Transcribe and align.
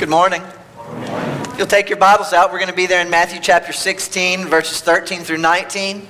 Good 0.00 0.08
morning. 0.08 0.42
You'll 1.58 1.66
take 1.66 1.90
your 1.90 1.98
Bibles 1.98 2.32
out. 2.32 2.50
We're 2.50 2.58
going 2.58 2.70
to 2.70 2.74
be 2.74 2.86
there 2.86 3.02
in 3.02 3.10
Matthew 3.10 3.38
chapter 3.38 3.70
16, 3.70 4.46
verses 4.46 4.80
13 4.80 5.20
through 5.24 5.36
19. 5.36 6.08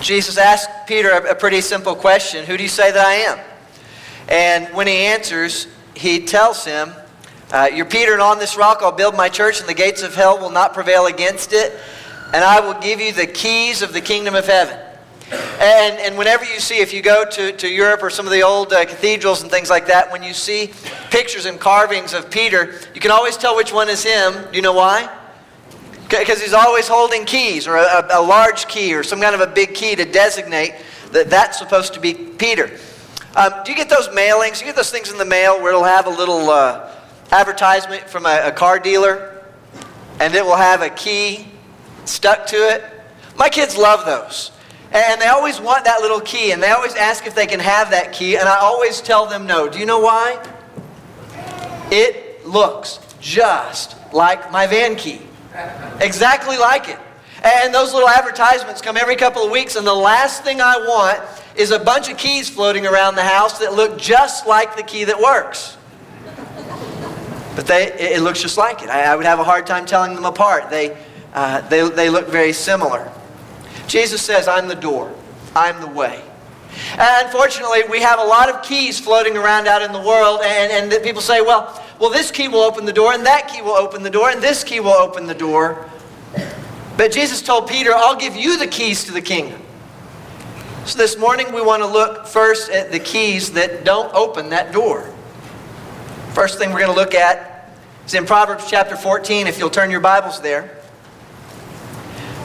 Jesus 0.00 0.36
asked 0.36 0.68
Peter 0.88 1.10
a, 1.10 1.36
pretty 1.36 1.60
simple 1.60 1.94
question 1.94 2.44
Who 2.44 2.56
do 2.56 2.64
you 2.64 2.68
say 2.68 2.90
that 2.90 3.06
I 3.06 3.14
am? 3.14 3.38
And 4.26 4.74
when 4.74 4.88
he 4.88 4.94
answers, 4.94 5.68
he 5.94 6.26
tells 6.26 6.64
him, 6.64 6.90
uh, 7.52 7.70
You're 7.72 7.86
Peter, 7.86 8.14
and 8.14 8.20
on 8.20 8.40
this 8.40 8.56
rock 8.56 8.78
I'll 8.80 8.90
build 8.90 9.14
my 9.14 9.28
church, 9.28 9.60
and 9.60 9.68
the 9.68 9.72
gates 9.72 10.02
of 10.02 10.16
hell 10.16 10.36
will 10.36 10.50
not 10.50 10.74
prevail 10.74 11.06
against 11.06 11.52
it. 11.52 11.78
And 12.32 12.42
I 12.42 12.58
will 12.58 12.80
give 12.80 12.98
you 12.98 13.12
the 13.12 13.28
keys 13.28 13.80
of 13.80 13.92
the 13.92 14.00
kingdom 14.00 14.34
of 14.34 14.46
heaven. 14.46 14.76
And, 15.32 15.98
and 15.98 16.18
whenever 16.18 16.44
you 16.44 16.60
see, 16.60 16.80
if 16.80 16.92
you 16.92 17.00
go 17.00 17.24
to, 17.24 17.52
to 17.52 17.68
Europe 17.68 18.02
or 18.02 18.10
some 18.10 18.26
of 18.26 18.32
the 18.32 18.42
old 18.42 18.72
uh, 18.72 18.84
cathedrals 18.84 19.42
and 19.42 19.50
things 19.50 19.70
like 19.70 19.86
that, 19.86 20.12
when 20.12 20.22
you 20.22 20.34
see 20.34 20.70
pictures 21.10 21.46
and 21.46 21.58
carvings 21.58 22.12
of 22.12 22.30
Peter, 22.30 22.74
you 22.94 23.00
can 23.00 23.10
always 23.10 23.36
tell 23.36 23.56
which 23.56 23.72
one 23.72 23.88
is 23.88 24.02
him. 24.02 24.34
Do 24.50 24.56
you 24.56 24.62
know 24.62 24.74
why? 24.74 25.08
Because 26.08 26.40
he's 26.40 26.52
always 26.52 26.86
holding 26.86 27.24
keys 27.24 27.66
or 27.66 27.76
a, 27.76 28.06
a, 28.12 28.20
large 28.20 28.68
key 28.68 28.94
or 28.94 29.02
some 29.02 29.20
kind 29.20 29.34
of 29.34 29.40
a 29.40 29.46
big 29.46 29.74
key 29.74 29.94
to 29.96 30.04
designate 30.04 30.74
that 31.12 31.30
that's 31.30 31.58
supposed 31.58 31.94
to 31.94 32.00
be 32.00 32.14
Peter. 32.14 32.70
Um, 33.34 33.52
do 33.64 33.72
you 33.72 33.76
get 33.76 33.88
those 33.88 34.08
mailings? 34.08 34.60
You 34.60 34.66
get 34.66 34.76
those 34.76 34.90
things 34.90 35.10
in 35.10 35.18
the 35.18 35.24
mail 35.24 35.60
where 35.60 35.70
it'll 35.70 35.82
have 35.82 36.06
a 36.06 36.10
little 36.10 36.50
uh, 36.50 36.90
advertisement 37.32 38.08
from 38.08 38.26
a, 38.26 38.42
a 38.44 38.52
car 38.52 38.78
dealer 38.78 39.42
and 40.20 40.34
it 40.34 40.44
will 40.44 40.56
have 40.56 40.82
a 40.82 40.90
key 40.90 41.48
stuck 42.04 42.46
to 42.48 42.56
it? 42.56 42.84
My 43.36 43.48
kids 43.48 43.76
love 43.76 44.04
those. 44.04 44.52
And 44.94 45.20
they 45.20 45.26
always 45.26 45.60
want 45.60 45.84
that 45.86 46.00
little 46.02 46.20
key, 46.20 46.52
and 46.52 46.62
they 46.62 46.70
always 46.70 46.94
ask 46.94 47.26
if 47.26 47.34
they 47.34 47.48
can 47.48 47.58
have 47.58 47.90
that 47.90 48.12
key, 48.12 48.36
and 48.36 48.48
I 48.48 48.58
always 48.58 49.00
tell 49.00 49.26
them 49.26 49.44
no. 49.44 49.68
Do 49.68 49.80
you 49.80 49.86
know 49.86 49.98
why? 49.98 50.40
It 51.90 52.46
looks 52.46 53.00
just 53.20 53.96
like 54.12 54.52
my 54.52 54.68
van 54.68 54.94
key. 54.94 55.20
Exactly 56.00 56.56
like 56.58 56.88
it. 56.88 56.98
And 57.42 57.74
those 57.74 57.92
little 57.92 58.08
advertisements 58.08 58.80
come 58.80 58.96
every 58.96 59.16
couple 59.16 59.42
of 59.42 59.50
weeks, 59.50 59.74
and 59.74 59.84
the 59.84 59.92
last 59.92 60.44
thing 60.44 60.60
I 60.60 60.76
want 60.76 61.20
is 61.56 61.72
a 61.72 61.78
bunch 61.78 62.08
of 62.08 62.16
keys 62.16 62.48
floating 62.48 62.86
around 62.86 63.16
the 63.16 63.24
house 63.24 63.58
that 63.58 63.74
look 63.74 63.98
just 63.98 64.46
like 64.46 64.76
the 64.76 64.84
key 64.84 65.02
that 65.04 65.20
works. 65.20 65.76
But 67.56 67.66
they, 67.66 67.92
it 67.94 68.22
looks 68.22 68.40
just 68.40 68.56
like 68.56 68.82
it. 68.82 68.90
I, 68.90 69.12
I 69.12 69.16
would 69.16 69.26
have 69.26 69.40
a 69.40 69.44
hard 69.44 69.66
time 69.66 69.86
telling 69.86 70.14
them 70.14 70.24
apart. 70.24 70.70
They, 70.70 70.96
uh, 71.32 71.62
they, 71.68 71.88
they 71.88 72.10
look 72.10 72.28
very 72.28 72.52
similar. 72.52 73.10
Jesus 73.86 74.22
says, 74.22 74.48
I'm 74.48 74.68
the 74.68 74.74
door, 74.74 75.12
I'm 75.54 75.80
the 75.80 75.88
way. 75.88 76.22
And 76.92 77.26
unfortunately, 77.26 77.82
we 77.88 78.00
have 78.00 78.18
a 78.18 78.24
lot 78.24 78.48
of 78.48 78.62
keys 78.62 78.98
floating 78.98 79.36
around 79.36 79.68
out 79.68 79.82
in 79.82 79.92
the 79.92 80.00
world, 80.00 80.40
and, 80.42 80.92
and 80.92 81.04
people 81.04 81.22
say, 81.22 81.40
well, 81.40 81.82
well, 82.00 82.10
this 82.10 82.30
key 82.30 82.48
will 82.48 82.60
open 82.60 82.84
the 82.84 82.92
door, 82.92 83.12
and 83.12 83.24
that 83.26 83.48
key 83.48 83.62
will 83.62 83.76
open 83.76 84.02
the 84.02 84.10
door, 84.10 84.30
and 84.30 84.42
this 84.42 84.64
key 84.64 84.80
will 84.80 84.90
open 84.90 85.26
the 85.26 85.34
door. 85.34 85.88
But 86.96 87.12
Jesus 87.12 87.42
told 87.42 87.68
Peter, 87.68 87.92
I'll 87.94 88.16
give 88.16 88.36
you 88.36 88.58
the 88.58 88.66
keys 88.66 89.04
to 89.04 89.12
the 89.12 89.22
kingdom. 89.22 89.60
So 90.84 90.98
this 90.98 91.16
morning, 91.16 91.52
we 91.52 91.62
want 91.62 91.82
to 91.82 91.88
look 91.88 92.26
first 92.26 92.70
at 92.70 92.92
the 92.92 93.00
keys 93.00 93.52
that 93.52 93.84
don't 93.84 94.12
open 94.14 94.50
that 94.50 94.72
door. 94.72 95.10
First 96.32 96.58
thing 96.58 96.70
we're 96.72 96.80
going 96.80 96.94
to 96.94 97.00
look 97.00 97.14
at 97.14 97.70
is 98.06 98.14
in 98.14 98.26
Proverbs 98.26 98.66
chapter 98.68 98.96
14, 98.96 99.46
if 99.46 99.58
you'll 99.58 99.70
turn 99.70 99.90
your 99.90 100.00
Bibles 100.00 100.40
there. 100.40 100.83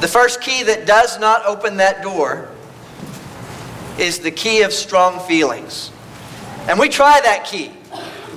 The 0.02 0.08
first 0.08 0.40
key 0.40 0.64
that 0.64 0.86
does 0.86 1.20
not 1.20 1.46
open 1.46 1.78
that 1.78 2.02
door 2.02 2.48
is 3.98 4.20
the 4.20 4.32
key 4.32 4.62
of 4.62 4.72
strong 4.72 5.20
feelings. 5.20 5.92
And 6.70 6.80
we 6.80 6.88
try 6.88 7.20
that 7.20 7.46
key. 7.46 7.72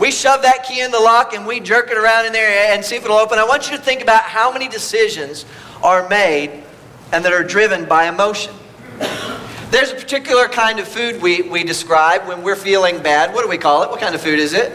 We 0.01 0.11
shove 0.11 0.43
that 0.43 0.65
key 0.65 0.81
in 0.81 0.91
the 0.91 0.99
lock 0.99 1.35
and 1.35 1.47
we 1.47 1.61
jerk 1.61 1.91
it 1.91 1.97
around 1.97 2.27
in 2.27 2.33
there 2.33 2.73
and 2.73 2.85
see 2.85 2.97
if 2.97 3.05
it'll 3.05 3.17
open. 3.17 3.39
I 3.39 3.45
want 3.45 3.71
you 3.71 3.77
to 3.77 3.83
think 3.83 4.03
about 4.03 4.23
how 4.23 4.53
many 4.53 4.69
decisions 4.69 5.45
are 5.85 6.09
made 6.09 6.51
and 7.13 7.25
that 7.25 7.33
are 7.33 7.45
driven 7.45 7.85
by 7.85 8.09
emotion. 8.09 8.53
There's 9.71 9.93
a 9.93 9.95
particular 9.95 10.49
kind 10.49 10.81
of 10.81 10.89
food 10.89 11.23
we, 11.23 11.43
we 11.43 11.63
describe 11.63 12.27
when 12.27 12.43
we're 12.43 12.57
feeling 12.57 13.01
bad. 13.01 13.33
What 13.33 13.43
do 13.43 13.49
we 13.49 13.59
call 13.59 13.85
it? 13.85 13.91
What 13.91 14.01
kind 14.01 14.15
of 14.15 14.21
food 14.21 14.41
is 14.41 14.53
it? 14.53 14.73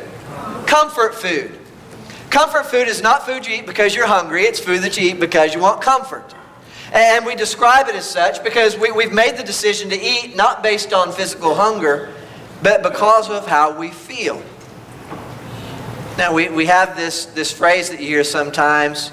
Comfort 0.66 1.16
food. 1.16 1.52
Comfort 2.30 2.66
food 2.66 2.88
is 2.88 3.02
not 3.02 3.26
food 3.26 3.46
you 3.46 3.56
eat 3.56 3.66
because 3.66 3.94
you're 3.94 4.08
hungry, 4.08 4.44
it's 4.44 4.60
food 4.60 4.84
that 4.84 4.98
you 4.98 5.12
eat 5.12 5.20
because 5.20 5.54
you 5.54 5.60
want 5.60 5.82
comfort. 5.82 6.34
And 6.94 7.26
we 7.26 7.36
describe 7.36 7.88
it 7.90 7.96
as 7.96 8.10
such 8.10 8.44
because 8.44 8.78
we, 8.78 8.92
we've 8.92 9.12
made 9.12 9.38
the 9.38 9.44
decision 9.44 9.90
to 9.90 10.00
eat 10.00 10.36
not 10.36 10.64
based 10.64 10.94
on 10.94 11.12
physical 11.12 11.54
hunger, 11.54 12.14
but 12.64 12.82
because 12.82 13.30
of 13.30 13.48
how 13.48 13.78
we 13.78 13.90
feel. 13.90 14.42
Now, 16.18 16.34
we, 16.34 16.50
we 16.50 16.66
have 16.66 16.96
this, 16.96 17.26
this 17.26 17.52
phrase 17.52 17.90
that 17.90 18.00
you 18.00 18.08
hear 18.08 18.24
sometimes 18.24 19.12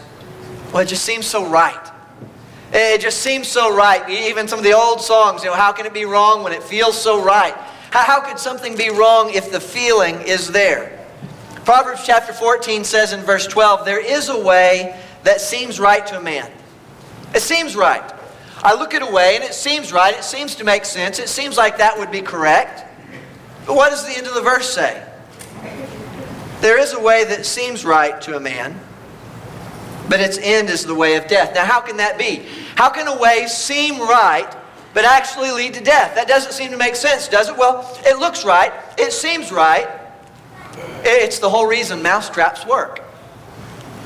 well, 0.75 0.83
it 0.83 0.89
just 0.89 1.05
seems 1.05 1.25
so 1.25 1.47
right. 1.47 1.93
It 2.73 3.01
just 3.01 3.21
seems 3.21 3.47
so 3.47 3.73
right. 3.73 4.11
Even 4.11 4.49
some 4.49 4.59
of 4.59 4.65
the 4.65 4.73
old 4.73 5.01
songs, 5.01 5.45
you 5.45 5.51
know, 5.51 5.55
how 5.55 5.71
can 5.71 5.87
it 5.87 5.95
be 5.95 6.05
wrong 6.05 6.43
when 6.43 6.53
it 6.53 6.65
feels 6.65 7.01
so 7.01 7.23
right? 7.23 7.55
How, 7.93 8.03
how 8.03 8.21
could 8.21 8.41
something 8.41 8.77
be 8.77 8.91
wrong 8.91 9.33
if 9.33 9.53
the 9.53 9.61
feeling 9.61 10.21
is 10.23 10.49
there? 10.49 11.07
Proverbs 11.65 12.03
chapter 12.05 12.33
14 12.33 12.83
says 12.83 13.13
in 13.13 13.21
verse 13.21 13.47
12, 13.47 13.85
There 13.85 14.05
is 14.05 14.31
a 14.31 14.39
way 14.39 15.01
that 15.23 15.41
seems 15.41 15.79
right 15.79 16.05
to 16.09 16.19
a 16.19 16.21
man 16.21 16.51
it 17.35 17.43
seems 17.43 17.77
right. 17.77 18.13
I 18.63 18.75
look 18.75 18.95
at 18.95 19.03
a 19.03 19.13
way 19.13 19.35
and 19.35 19.45
it 19.45 19.53
seems 19.53 19.93
right. 19.93 20.17
It 20.17 20.25
seems 20.25 20.55
to 20.57 20.65
make 20.65 20.85
sense. 20.85 21.19
It 21.19 21.29
seems 21.29 21.57
like 21.57 21.79
that 21.79 21.99
would 21.99 22.11
be 22.11 22.23
correct. 22.23 22.85
But 23.67 23.77
what 23.77 23.91
does 23.91 24.07
the 24.07 24.17
end 24.17 24.27
of 24.27 24.35
the 24.35 24.41
verse 24.41 24.73
say? 24.73 25.07
There 26.61 26.79
is 26.79 26.95
a 26.95 27.01
way 27.01 27.25
that 27.25 27.45
seems 27.45 27.85
right 27.85 28.21
to 28.23 28.37
a 28.37 28.41
man, 28.41 28.79
but 30.09 30.21
its 30.21 30.39
end 30.39 30.71
is 30.71 30.87
the 30.87 30.95
way 30.95 31.17
of 31.17 31.27
death. 31.27 31.55
Now, 31.55 31.67
how 31.67 31.81
can 31.81 31.99
that 31.99 32.17
be? 32.17 32.47
How 32.75 32.89
can 32.89 33.07
a 33.07 33.19
way 33.19 33.47
seem 33.49 34.01
right, 34.01 34.51
but 34.95 35.05
actually 35.05 35.51
lead 35.51 35.75
to 35.75 35.85
death? 35.85 36.15
That 36.15 36.27
doesn't 36.27 36.53
seem 36.53 36.71
to 36.71 36.79
make 36.79 36.97
sense, 36.97 37.29
does 37.29 37.51
it? 37.51 37.57
Well, 37.59 37.87
it 38.07 38.19
looks 38.19 38.47
right. 38.47 38.73
It 38.97 39.13
seems 39.13 39.53
right. 39.53 39.89
It's 41.05 41.39
the 41.39 41.51
whole 41.51 41.67
reason 41.67 42.03
mousetraps 42.03 42.65
work. 42.65 43.03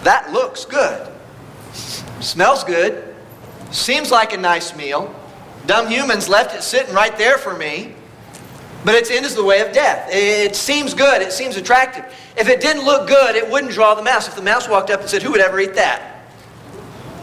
That 0.02 0.32
looks 0.32 0.64
good. 0.64 1.12
Smells 1.72 2.64
good. 2.64 3.07
Seems 3.70 4.10
like 4.10 4.32
a 4.32 4.36
nice 4.38 4.74
meal. 4.76 5.14
Dumb 5.66 5.88
humans 5.88 6.28
left 6.28 6.54
it 6.54 6.62
sitting 6.62 6.94
right 6.94 7.16
there 7.18 7.38
for 7.38 7.56
me. 7.56 7.94
But 8.84 8.94
its 8.94 9.10
end 9.10 9.26
is 9.26 9.34
the 9.34 9.44
way 9.44 9.60
of 9.60 9.72
death. 9.72 10.08
It 10.10 10.54
seems 10.54 10.94
good. 10.94 11.20
It 11.20 11.32
seems 11.32 11.56
attractive. 11.56 12.04
If 12.36 12.48
it 12.48 12.60
didn't 12.60 12.84
look 12.84 13.08
good, 13.08 13.34
it 13.34 13.50
wouldn't 13.50 13.72
draw 13.72 13.94
the 13.94 14.02
mouse. 14.02 14.28
If 14.28 14.36
the 14.36 14.42
mouse 14.42 14.68
walked 14.68 14.90
up 14.90 15.00
and 15.00 15.10
said, 15.10 15.22
Who 15.22 15.32
would 15.32 15.40
ever 15.40 15.58
eat 15.60 15.74
that? 15.74 16.24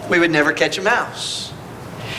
We 0.10 0.20
would 0.20 0.32
never 0.32 0.54
catch 0.54 0.78
a 0.78 0.82
mouse. 0.82 1.54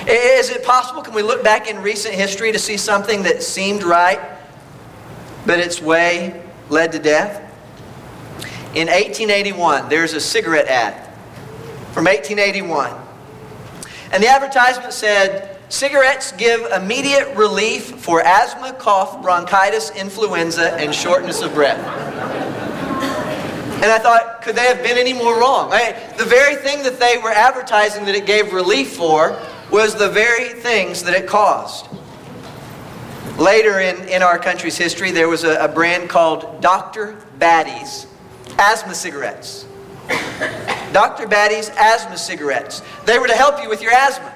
Is 0.08 0.50
it 0.50 0.64
possible? 0.64 1.02
Can 1.02 1.14
we 1.14 1.22
look 1.22 1.44
back 1.44 1.68
in 1.68 1.82
recent 1.82 2.14
history 2.14 2.52
to 2.52 2.58
see 2.58 2.76
something 2.76 3.22
that 3.24 3.42
seemed 3.42 3.82
right, 3.82 4.20
but 5.44 5.58
its 5.58 5.80
way 5.80 6.42
led 6.68 6.92
to 6.92 6.98
death? 6.98 7.42
In 8.74 8.88
1881, 8.88 9.88
there's 9.88 10.12
a 10.12 10.20
cigarette 10.20 10.66
ad 10.66 11.06
from 11.92 12.04
1881. 12.04 13.05
And 14.12 14.22
the 14.22 14.28
advertisement 14.28 14.92
said, 14.92 15.58
cigarettes 15.68 16.32
give 16.32 16.60
immediate 16.72 17.34
relief 17.36 17.96
for 17.96 18.22
asthma, 18.22 18.72
cough, 18.74 19.20
bronchitis, 19.22 19.90
influenza, 19.90 20.74
and 20.74 20.94
shortness 20.94 21.42
of 21.42 21.54
breath. 21.54 21.78
And 23.76 23.92
I 23.92 23.98
thought, 23.98 24.42
could 24.42 24.56
they 24.56 24.66
have 24.66 24.82
been 24.82 24.96
any 24.96 25.12
more 25.12 25.38
wrong? 25.38 25.70
I, 25.72 25.92
the 26.16 26.24
very 26.24 26.56
thing 26.56 26.82
that 26.84 26.98
they 26.98 27.18
were 27.18 27.30
advertising 27.30 28.04
that 28.06 28.14
it 28.14 28.24
gave 28.24 28.52
relief 28.52 28.96
for 28.96 29.38
was 29.70 29.94
the 29.94 30.08
very 30.08 30.48
things 30.60 31.02
that 31.02 31.14
it 31.14 31.26
caused. 31.26 31.86
Later 33.38 33.80
in, 33.80 34.08
in 34.08 34.22
our 34.22 34.38
country's 34.38 34.78
history, 34.78 35.10
there 35.10 35.28
was 35.28 35.44
a, 35.44 35.56
a 35.56 35.68
brand 35.68 36.08
called 36.08 36.62
Dr. 36.62 37.16
Batty's 37.38 38.06
asthma 38.58 38.94
cigarettes. 38.94 39.66
Dr. 40.96 41.28
Batty's 41.28 41.68
asthma 41.76 42.16
cigarettes. 42.16 42.80
They 43.04 43.18
were 43.18 43.26
to 43.26 43.34
help 43.34 43.62
you 43.62 43.68
with 43.68 43.82
your 43.82 43.92
asthma. 43.92 44.32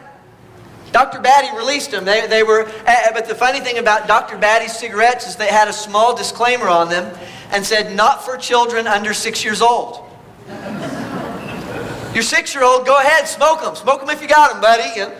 Dr. 0.92 1.18
Batty 1.18 1.56
released 1.56 1.90
them. 1.90 2.04
They, 2.04 2.26
they 2.26 2.42
were, 2.42 2.68
uh, 2.86 3.12
but 3.14 3.26
the 3.26 3.34
funny 3.34 3.60
thing 3.60 3.78
about 3.78 4.06
Dr. 4.06 4.36
Batty's 4.36 4.76
cigarettes 4.76 5.26
is 5.26 5.36
they 5.36 5.46
had 5.46 5.68
a 5.68 5.72
small 5.72 6.14
disclaimer 6.14 6.68
on 6.68 6.90
them 6.90 7.18
and 7.50 7.64
said, 7.64 7.96
not 7.96 8.22
for 8.22 8.36
children 8.36 8.86
under 8.86 9.14
six 9.14 9.42
years 9.42 9.62
old. 9.62 10.06
You're 12.12 12.22
six 12.22 12.54
year 12.54 12.62
old, 12.62 12.84
go 12.84 12.98
ahead, 12.98 13.26
smoke 13.26 13.62
them. 13.62 13.74
Smoke 13.74 14.00
them 14.00 14.10
if 14.10 14.20
you 14.20 14.28
got 14.28 14.52
them, 14.52 14.60
buddy. 14.60 15.00
You 15.00 15.06
know, 15.06 15.14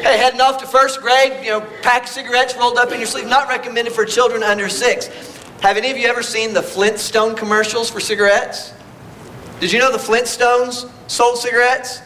hey, 0.00 0.16
heading 0.16 0.40
off 0.40 0.56
to 0.60 0.66
first 0.66 1.02
grade, 1.02 1.44
you 1.44 1.50
know, 1.50 1.60
pack 1.82 2.08
cigarettes 2.08 2.56
rolled 2.56 2.78
up 2.78 2.92
in 2.92 2.98
your 2.98 3.06
sleeve. 3.06 3.26
Not 3.26 3.50
recommended 3.50 3.92
for 3.92 4.06
children 4.06 4.42
under 4.42 4.70
six. 4.70 5.08
Have 5.60 5.76
any 5.76 5.90
of 5.90 5.98
you 5.98 6.06
ever 6.06 6.22
seen 6.22 6.54
the 6.54 6.62
Flintstone 6.62 7.36
commercials 7.36 7.90
for 7.90 8.00
cigarettes? 8.00 8.72
Did 9.60 9.72
you 9.72 9.78
know 9.78 9.90
the 9.90 9.98
Flintstones 9.98 10.90
sold 11.08 11.38
cigarettes? 11.38 12.02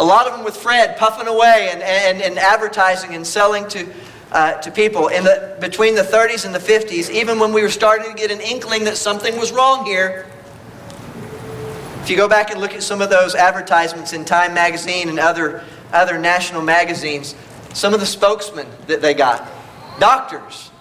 A 0.00 0.04
lot 0.04 0.26
of 0.26 0.32
them 0.32 0.44
with 0.44 0.56
Fred 0.56 0.96
puffing 0.96 1.28
away 1.28 1.68
and, 1.70 1.80
and, 1.80 2.20
and 2.20 2.38
advertising 2.38 3.14
and 3.14 3.24
selling 3.24 3.68
to, 3.68 3.86
uh, 4.32 4.54
to 4.54 4.70
people. 4.72 5.08
In 5.08 5.22
the, 5.22 5.56
between 5.60 5.94
the 5.94 6.02
30s 6.02 6.44
and 6.44 6.52
the 6.52 6.58
50s, 6.58 7.08
even 7.10 7.38
when 7.38 7.52
we 7.52 7.62
were 7.62 7.68
starting 7.68 8.10
to 8.10 8.16
get 8.16 8.32
an 8.32 8.40
inkling 8.40 8.82
that 8.84 8.96
something 8.96 9.36
was 9.38 9.52
wrong 9.52 9.84
here, 9.84 10.26
If 12.02 12.10
you 12.10 12.16
go 12.16 12.26
back 12.26 12.50
and 12.50 12.60
look 12.60 12.72
at 12.72 12.82
some 12.82 13.00
of 13.00 13.10
those 13.10 13.36
advertisements 13.36 14.12
in 14.12 14.24
Time 14.24 14.52
magazine 14.52 15.08
and 15.08 15.20
other, 15.20 15.62
other 15.92 16.18
national 16.18 16.60
magazines, 16.60 17.36
some 17.74 17.94
of 17.94 18.00
the 18.00 18.06
spokesmen 18.06 18.66
that 18.88 19.00
they 19.00 19.14
got, 19.14 19.48
doctors. 20.00 20.71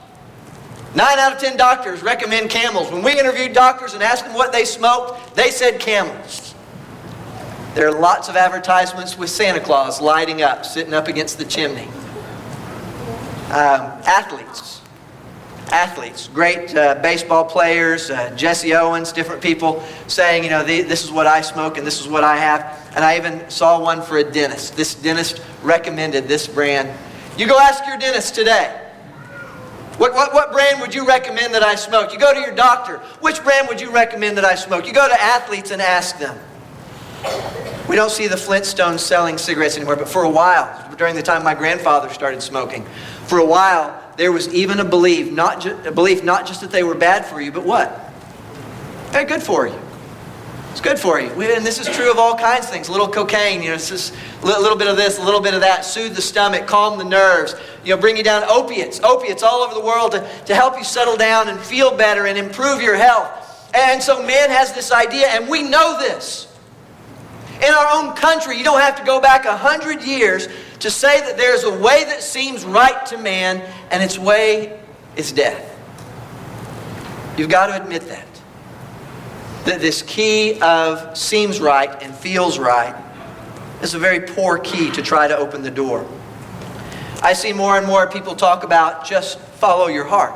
Nine 0.93 1.19
out 1.19 1.33
of 1.33 1.39
ten 1.39 1.55
doctors 1.55 2.03
recommend 2.03 2.49
camels. 2.49 2.91
When 2.91 3.01
we 3.01 3.17
interviewed 3.17 3.53
doctors 3.53 3.93
and 3.93 4.03
asked 4.03 4.25
them 4.25 4.33
what 4.33 4.51
they 4.51 4.65
smoked, 4.65 5.35
they 5.35 5.49
said 5.49 5.79
camels. 5.79 6.53
There 7.75 7.87
are 7.87 7.97
lots 7.97 8.27
of 8.27 8.35
advertisements 8.35 9.17
with 9.17 9.29
Santa 9.29 9.61
Claus 9.61 10.01
lighting 10.01 10.41
up, 10.41 10.65
sitting 10.65 10.93
up 10.93 11.07
against 11.07 11.37
the 11.37 11.45
chimney. 11.45 11.87
Um, 13.47 13.87
athletes. 14.05 14.81
Athletes. 15.71 16.27
Great 16.33 16.75
uh, 16.75 16.95
baseball 16.95 17.45
players, 17.45 18.09
uh, 18.09 18.35
Jesse 18.35 18.73
Owens, 18.75 19.13
different 19.13 19.41
people 19.41 19.81
saying, 20.07 20.43
you 20.43 20.49
know, 20.49 20.65
this 20.65 21.05
is 21.05 21.11
what 21.11 21.27
I 21.27 21.39
smoke 21.39 21.77
and 21.77 21.87
this 21.87 22.01
is 22.01 22.09
what 22.09 22.25
I 22.25 22.35
have. 22.35 22.91
And 22.93 23.05
I 23.05 23.15
even 23.15 23.49
saw 23.49 23.81
one 23.81 24.01
for 24.01 24.17
a 24.17 24.23
dentist. 24.23 24.75
This 24.75 24.95
dentist 24.95 25.41
recommended 25.63 26.27
this 26.27 26.47
brand. 26.47 26.91
You 27.37 27.47
go 27.47 27.57
ask 27.57 27.85
your 27.87 27.97
dentist 27.97 28.35
today. 28.35 28.80
What, 30.01 30.15
what, 30.15 30.33
what 30.33 30.51
brand 30.51 30.81
would 30.81 30.95
you 30.95 31.05
recommend 31.05 31.53
that 31.53 31.61
I 31.61 31.75
smoke? 31.75 32.11
You 32.11 32.17
go 32.17 32.33
to 32.33 32.39
your 32.39 32.55
doctor. 32.55 32.97
Which 33.19 33.43
brand 33.43 33.67
would 33.67 33.79
you 33.79 33.91
recommend 33.91 34.35
that 34.37 34.43
I 34.43 34.55
smoke? 34.55 34.87
You 34.87 34.93
go 34.93 35.07
to 35.07 35.21
athletes 35.21 35.69
and 35.69 35.79
ask 35.79 36.17
them. 36.17 36.39
We 37.87 37.95
don't 37.95 38.09
see 38.09 38.25
the 38.25 38.35
Flintstones 38.35 39.01
selling 39.01 39.37
cigarettes 39.37 39.75
anymore, 39.77 39.97
but 39.97 40.09
for 40.09 40.23
a 40.23 40.29
while, 40.29 40.91
during 40.97 41.13
the 41.13 41.21
time 41.21 41.43
my 41.43 41.53
grandfather 41.53 42.09
started 42.09 42.41
smoking, 42.41 42.83
for 43.27 43.37
a 43.37 43.45
while, 43.45 43.95
there 44.17 44.31
was 44.31 44.51
even 44.51 44.79
a 44.79 44.83
belief, 44.83 45.31
not, 45.31 45.61
ju- 45.61 45.77
a 45.85 45.91
belief 45.91 46.23
not 46.23 46.47
just 46.47 46.61
that 46.61 46.71
they 46.71 46.81
were 46.81 46.95
bad 46.95 47.23
for 47.23 47.39
you, 47.39 47.51
but 47.51 47.63
what? 47.63 48.11
They're 49.11 49.23
good 49.23 49.43
for 49.43 49.67
you. 49.67 49.79
It's 50.71 50.79
good 50.79 50.97
for 50.97 51.19
you. 51.19 51.29
And 51.29 51.65
this 51.65 51.79
is 51.79 51.87
true 51.93 52.09
of 52.09 52.17
all 52.17 52.35
kinds 52.35 52.65
of 52.65 52.71
things. 52.71 52.87
A 52.87 52.91
little 52.91 53.07
cocaine, 53.07 53.61
you 53.61 53.69
know, 53.69 53.75
it's 53.75 53.89
just 53.89 54.13
a 54.41 54.45
little 54.45 54.77
bit 54.77 54.87
of 54.87 54.95
this, 54.95 55.19
a 55.19 55.23
little 55.23 55.41
bit 55.41 55.53
of 55.53 55.59
that. 55.59 55.83
Soothe 55.83 56.15
the 56.15 56.21
stomach, 56.21 56.65
calm 56.65 56.97
the 56.97 57.03
nerves, 57.03 57.55
you 57.83 57.93
know, 57.93 57.99
bring 57.99 58.15
you 58.15 58.23
down. 58.23 58.43
Opiates, 58.49 59.01
opiates 59.01 59.43
all 59.43 59.61
over 59.61 59.73
the 59.73 59.85
world 59.85 60.13
to, 60.13 60.27
to 60.45 60.55
help 60.55 60.77
you 60.77 60.85
settle 60.85 61.17
down 61.17 61.49
and 61.49 61.59
feel 61.59 61.95
better 61.95 62.25
and 62.25 62.37
improve 62.37 62.81
your 62.81 62.95
health. 62.95 63.69
And 63.75 64.01
so 64.01 64.25
man 64.25 64.49
has 64.49 64.73
this 64.73 64.91
idea, 64.93 65.27
and 65.27 65.49
we 65.49 65.61
know 65.61 65.99
this. 65.99 66.47
In 67.57 67.73
our 67.73 67.87
own 67.91 68.15
country, 68.15 68.57
you 68.57 68.63
don't 68.63 68.81
have 68.81 68.97
to 68.97 69.03
go 69.03 69.19
back 69.21 69.45
a 69.45 69.55
hundred 69.55 70.03
years 70.03 70.47
to 70.79 70.89
say 70.89 71.19
that 71.19 71.37
there's 71.37 71.63
a 71.63 71.79
way 71.79 72.05
that 72.05 72.23
seems 72.23 72.65
right 72.65 73.05
to 73.07 73.17
man, 73.17 73.61
and 73.91 74.01
its 74.01 74.17
way 74.17 74.79
is 75.17 75.31
death. 75.31 75.67
You've 77.37 77.49
got 77.49 77.67
to 77.67 77.81
admit 77.81 78.07
that. 78.07 78.30
That 79.65 79.79
this 79.79 80.01
key 80.01 80.59
of 80.61 81.15
seems 81.15 81.59
right 81.59 82.01
and 82.01 82.15
feels 82.15 82.57
right 82.57 82.95
is 83.81 83.93
a 83.93 83.99
very 83.99 84.21
poor 84.21 84.57
key 84.57 84.89
to 84.91 85.01
try 85.01 85.27
to 85.27 85.37
open 85.37 85.61
the 85.61 85.71
door. 85.71 86.07
I 87.21 87.33
see 87.33 87.53
more 87.53 87.77
and 87.77 87.85
more 87.85 88.07
people 88.07 88.35
talk 88.35 88.63
about 88.63 89.05
just 89.05 89.39
follow 89.39 89.87
your 89.87 90.05
heart. 90.05 90.33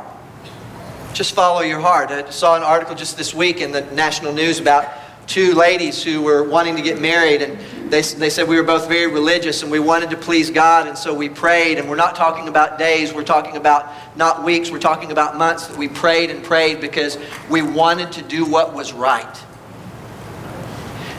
Just 1.13 1.33
follow 1.33 1.61
your 1.61 1.79
heart. 1.79 2.11
I 2.11 2.29
saw 2.29 2.55
an 2.55 2.61
article 2.63 2.93
just 2.93 3.17
this 3.17 3.33
week 3.33 3.61
in 3.61 3.71
the 3.71 3.81
national 3.81 4.33
news 4.33 4.59
about 4.59 4.91
two 5.27 5.55
ladies 5.55 6.03
who 6.03 6.21
were 6.21 6.43
wanting 6.43 6.75
to 6.75 6.83
get 6.83 7.01
married 7.01 7.41
and 7.41 7.57
they, 7.89 8.01
they 8.01 8.29
said 8.29 8.47
we 8.47 8.55
were 8.55 8.63
both 8.63 8.87
very 8.87 9.11
religious 9.11 9.61
and 9.61 9.71
we 9.71 9.79
wanted 9.79 10.09
to 10.09 10.17
please 10.17 10.49
God 10.49 10.87
and 10.87 10.97
so 10.97 11.13
we 11.13 11.29
prayed. 11.29 11.77
And 11.77 11.89
we're 11.89 11.95
not 11.95 12.15
talking 12.15 12.47
about 12.47 12.79
days 12.79 13.13
we're 13.13 13.23
talking 13.23 13.57
about 13.57 13.91
not 14.17 14.43
weeks 14.43 14.71
we're 14.71 14.79
talking 14.79 15.11
about 15.11 15.37
months 15.37 15.67
that 15.67 15.77
we 15.77 15.87
prayed 15.87 16.29
and 16.29 16.43
prayed 16.43 16.81
because 16.81 17.17
we 17.49 17.61
wanted 17.61 18.11
to 18.13 18.21
do 18.21 18.45
what 18.45 18.73
was 18.73 18.93
right. 18.93 19.43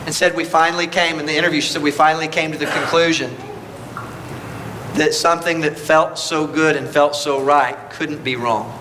And 0.05 0.13
said 0.13 0.35
we 0.35 0.43
finally 0.43 0.87
came 0.87 1.19
in 1.19 1.25
the 1.25 1.35
interview 1.35 1.61
she 1.61 1.71
said 1.71 1.81
we 1.81 1.91
finally 1.91 2.27
came 2.27 2.51
to 2.51 2.57
the 2.57 2.65
conclusion 2.65 3.35
that 4.95 5.13
something 5.13 5.61
that 5.61 5.77
felt 5.77 6.17
so 6.17 6.47
good 6.47 6.75
and 6.75 6.87
felt 6.87 7.15
so 7.15 7.41
right 7.41 7.77
couldn't 7.91 8.23
be 8.23 8.35
wrong. 8.35 8.73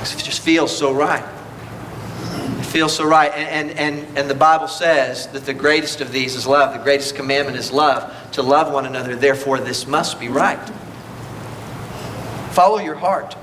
It 0.00 0.22
just 0.22 0.40
feels 0.40 0.76
so 0.76 0.92
right 0.92 1.35
feels 2.76 2.94
so 2.94 3.06
right. 3.06 3.32
And, 3.34 3.70
and, 3.70 3.78
and, 3.78 4.18
and 4.18 4.28
the 4.28 4.34
Bible 4.34 4.68
says 4.68 5.28
that 5.28 5.46
the 5.46 5.54
greatest 5.54 6.02
of 6.02 6.12
these 6.12 6.34
is 6.34 6.46
love. 6.46 6.74
The 6.74 6.84
greatest 6.84 7.16
commandment 7.16 7.56
is 7.56 7.72
love, 7.72 8.12
to 8.32 8.42
love 8.42 8.70
one 8.70 8.84
another. 8.84 9.16
Therefore, 9.16 9.58
this 9.58 9.86
must 9.86 10.20
be 10.20 10.28
right. 10.28 10.62
Follow 12.50 12.76
your 12.76 12.94
heart. 12.94 13.34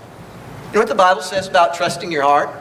You 0.68 0.74
know 0.74 0.82
what 0.82 0.88
the 0.88 0.94
Bible 0.94 1.24
says 1.24 1.48
about 1.48 1.74
trusting 1.74 2.12
your 2.12 2.22
heart? 2.22 2.52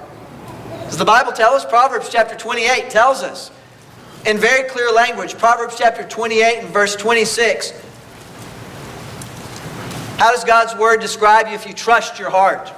Does 0.86 0.96
the 0.96 1.04
Bible 1.04 1.32
tell 1.32 1.52
us? 1.52 1.62
Proverbs 1.66 2.08
chapter 2.08 2.34
28 2.36 2.88
tells 2.88 3.22
us 3.22 3.50
in 4.24 4.38
very 4.38 4.66
clear 4.66 4.90
language. 4.90 5.36
Proverbs 5.36 5.74
chapter 5.76 6.04
28 6.04 6.60
and 6.60 6.68
verse 6.70 6.96
26. 6.96 7.72
How 10.16 10.32
does 10.32 10.44
God's 10.44 10.74
word 10.76 11.02
describe 11.02 11.48
you 11.48 11.52
if 11.52 11.66
you 11.66 11.74
trust 11.74 12.18
your 12.18 12.30
heart? 12.30 12.72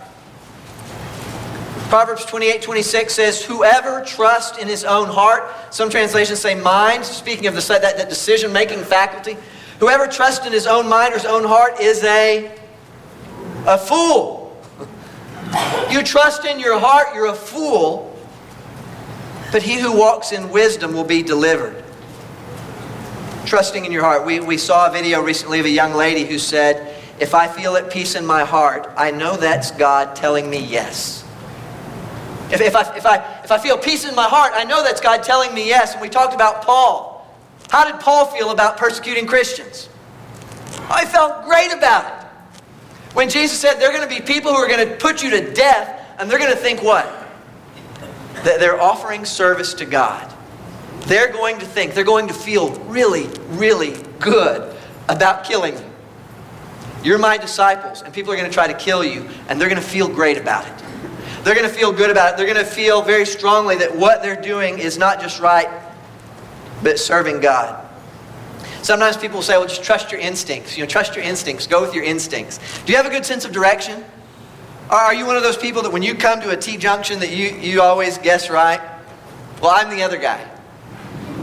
Proverbs 1.95 2.25
28 2.25 2.61
26 2.61 3.15
says, 3.15 3.45
Whoever 3.45 4.05
trusts 4.05 4.59
in 4.59 4.67
his 4.67 4.83
own 4.83 5.07
heart, 5.07 5.49
some 5.73 5.89
translations 5.89 6.41
say 6.41 6.57
mind, 6.57 7.05
speaking 7.05 7.47
of 7.47 7.55
the, 7.55 7.61
that, 7.69 7.97
that 7.97 8.09
decision 8.09 8.53
making 8.53 8.83
faculty. 8.83 9.37
Whoever 9.79 10.09
trusts 10.09 10.45
in 10.45 10.53
his 10.53 10.67
own 10.67 10.89
mind 10.89 11.15
or 11.15 11.19
his 11.19 11.25
own 11.25 11.45
heart 11.45 11.79
is 11.79 12.03
a, 12.03 12.53
a 13.65 13.79
fool. 13.79 14.61
You 15.89 16.03
trust 16.03 16.45
in 16.45 16.59
your 16.59 16.81
heart, 16.81 17.15
you're 17.15 17.29
a 17.29 17.33
fool. 17.33 18.19
But 19.53 19.63
he 19.63 19.79
who 19.79 19.97
walks 19.97 20.33
in 20.33 20.51
wisdom 20.51 20.95
will 20.95 21.05
be 21.05 21.23
delivered. 21.23 21.85
Trusting 23.47 23.85
in 23.85 23.93
your 23.93 24.03
heart. 24.03 24.27
We, 24.27 24.41
we 24.41 24.59
saw 24.59 24.89
a 24.89 24.93
video 24.93 25.23
recently 25.23 25.61
of 25.61 25.67
a 25.67 25.71
young 25.71 25.95
lady 25.95 26.25
who 26.25 26.41
said, 26.41 26.93
If 27.21 27.37
I 27.37 27.47
feel 27.47 27.77
at 27.77 27.89
peace 27.89 28.17
in 28.17 28.27
my 28.27 28.43
heart, 28.43 28.91
I 28.97 29.13
know 29.13 29.37
that's 29.37 29.71
God 29.71 30.17
telling 30.17 30.51
me 30.51 30.59
yes. 30.59 31.24
If, 32.51 32.61
if, 32.61 32.77
I, 32.77 32.97
if, 32.97 33.07
I, 33.07 33.41
if 33.43 33.51
I 33.51 33.59
feel 33.59 33.79
peace 33.79 34.05
in 34.07 34.15
my 34.15 34.25
heart, 34.29 34.53
I 34.55 34.65
know 34.65 34.83
that's 34.83 35.01
God 35.01 35.23
telling 35.23 35.55
me 35.55 35.67
yes. 35.67 35.93
And 35.93 36.03
we 36.03 36.09
talked 36.09 36.35
about 36.35 36.63
Paul. 36.63 37.27
How 37.71 37.91
did 37.91 38.01
Paul 38.01 38.27
feel 38.27 38.51
about 38.51 38.77
persecuting 38.77 39.27
Christians? 39.27 39.89
I 40.91 41.05
felt 41.07 41.45
great 41.45 41.73
about 41.73 42.05
it. 42.07 42.27
When 43.15 43.31
Jesus 43.31 43.59
said 43.59 43.75
there 43.75 43.91
are 43.91 43.97
going 43.97 44.09
to 44.09 44.15
be 44.15 44.21
people 44.21 44.53
who 44.53 44.59
are 44.59 44.69
going 44.69 44.87
to 44.89 44.97
put 44.97 45.23
you 45.23 45.31
to 45.31 45.55
death, 45.55 46.01
and 46.19 46.31
they're 46.31 46.39
going 46.39 46.51
to 46.51 46.57
think 46.57 46.83
what? 46.83 47.07
That 48.45 48.61
they're 48.61 48.81
offering 48.81 49.25
service 49.25 49.73
to 49.75 49.87
God. 49.87 50.33
They're 51.03 51.33
going 51.33 51.59
to 51.59 51.67
think, 51.67 51.95
they're 51.95 52.05
going 52.05 52.29
to 52.29 52.35
feel 52.35 52.71
really, 52.85 53.29
really 53.51 53.97
good 54.21 54.77
about 55.09 55.45
killing 55.45 55.75
you. 55.75 55.91
You're 57.03 57.19
my 57.19 57.37
disciples, 57.37 58.03
and 58.03 58.13
people 58.13 58.33
are 58.33 58.37
going 58.37 58.49
to 58.49 58.55
try 58.55 58.67
to 58.67 58.75
kill 58.75 59.05
you, 59.05 59.29
and 59.49 59.61
they're 59.61 59.69
going 59.69 59.81
to 59.81 59.87
feel 59.87 60.09
great 60.09 60.39
about 60.39 60.67
it. 60.67 60.84
They're 61.45 61.55
going 61.55 61.69
to 61.69 61.75
feel 61.75 61.93
good 61.93 62.11
about 62.11 62.33
it. 62.33 62.37
They're 62.39 62.53
going 62.53 62.65
to 62.65 62.71
feel 62.71 63.03
very 63.03 63.27
strongly 63.27 63.77
that 63.77 63.95
what 63.95 64.23
they're 64.23 64.41
doing 64.41 64.79
is 64.79 64.97
not 64.97 65.21
just 65.21 65.41
right, 65.41 65.69
but 66.83 66.99
serving 66.99 67.41
God. 67.41 67.87
Sometimes 68.81 69.19
people 69.19 69.43
say, 69.43 69.59
well, 69.59 69.67
just 69.67 69.85
trust 69.85 70.11
your 70.11 70.23
instincts. 70.23 70.77
You 70.77 70.85
know, 70.85 70.89
trust 70.89 71.15
your 71.15 71.25
instincts. 71.25 71.67
Go 71.67 71.83
with 71.83 71.95
your 71.95 72.05
instincts. 72.05 72.59
Do 72.85 72.93
you 72.93 72.97
have 72.97 73.07
a 73.07 73.11
good 73.11 73.27
sense 73.27 73.45
of 73.45 73.53
direction? 73.53 74.03
Or 74.91 74.97
are 74.97 75.15
you 75.15 75.27
one 75.27 75.37
of 75.37 75.43
those 75.43 75.57
people 75.57 75.83
that 75.83 75.93
when 75.93 76.03
you 76.03 76.15
come 76.15 76.41
to 76.41 76.51
a 76.51 76.57
T-junction 76.57 77.19
that 77.21 77.31
you, 77.31 77.49
you 77.59 77.83
always 77.83 78.17
guess 78.17 78.49
right? 78.49 78.81
Well, 79.61 79.73
I'm 79.75 79.95
the 79.95 80.03
other 80.03 80.19
guy. 80.19 80.51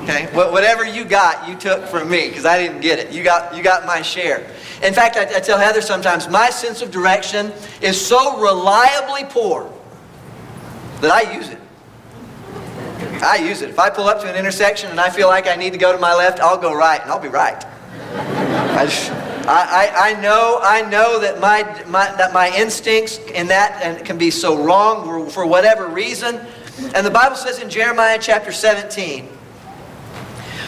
Okay? 0.01 0.25
Whatever 0.33 0.83
you 0.83 1.05
got, 1.05 1.47
you 1.47 1.55
took 1.55 1.85
from 1.85 2.09
me 2.09 2.27
because 2.27 2.45
I 2.45 2.59
didn't 2.59 2.81
get 2.81 2.97
it. 2.97 3.11
You 3.11 3.23
got, 3.23 3.55
you 3.55 3.61
got 3.61 3.85
my 3.85 4.01
share. 4.01 4.47
In 4.83 4.95
fact, 4.95 5.15
I, 5.15 5.23
I 5.23 5.39
tell 5.39 5.59
Heather 5.59 5.81
sometimes, 5.81 6.27
my 6.27 6.49
sense 6.49 6.81
of 6.81 6.89
direction 6.89 7.51
is 7.81 8.03
so 8.03 8.39
reliably 8.39 9.25
poor 9.25 9.71
that 11.01 11.11
I 11.11 11.33
use 11.33 11.49
it. 11.49 11.59
I 13.23 13.37
use 13.37 13.61
it. 13.61 13.69
If 13.69 13.79
I 13.79 13.89
pull 13.89 14.05
up 14.05 14.21
to 14.21 14.29
an 14.29 14.35
intersection 14.35 14.89
and 14.89 14.99
I 14.99 15.09
feel 15.09 15.27
like 15.27 15.47
I 15.47 15.55
need 15.55 15.73
to 15.73 15.79
go 15.79 15.91
to 15.91 15.97
my 15.99 16.15
left, 16.15 16.39
I'll 16.39 16.57
go 16.57 16.73
right, 16.73 17.01
and 17.01 17.11
I'll 17.11 17.19
be 17.19 17.27
right. 17.27 17.63
I, 18.13 18.85
just, 18.85 19.11
I, 19.47 19.91
I, 19.93 20.09
I, 20.09 20.21
know 20.21 20.59
I 20.61 20.81
know 20.83 21.19
that 21.19 21.39
my, 21.39 21.63
my 21.87 22.15
that 22.15 22.33
my 22.33 22.55
instincts 22.55 23.17
in 23.17 23.47
that 23.47 23.81
and 23.83 24.03
can 24.05 24.17
be 24.17 24.31
so 24.31 24.63
wrong 24.63 25.29
for 25.29 25.45
whatever 25.45 25.87
reason. 25.87 26.39
And 26.95 27.05
the 27.05 27.11
Bible 27.11 27.35
says 27.35 27.59
in 27.59 27.69
Jeremiah 27.69 28.17
chapter 28.19 28.51
17, 28.51 29.27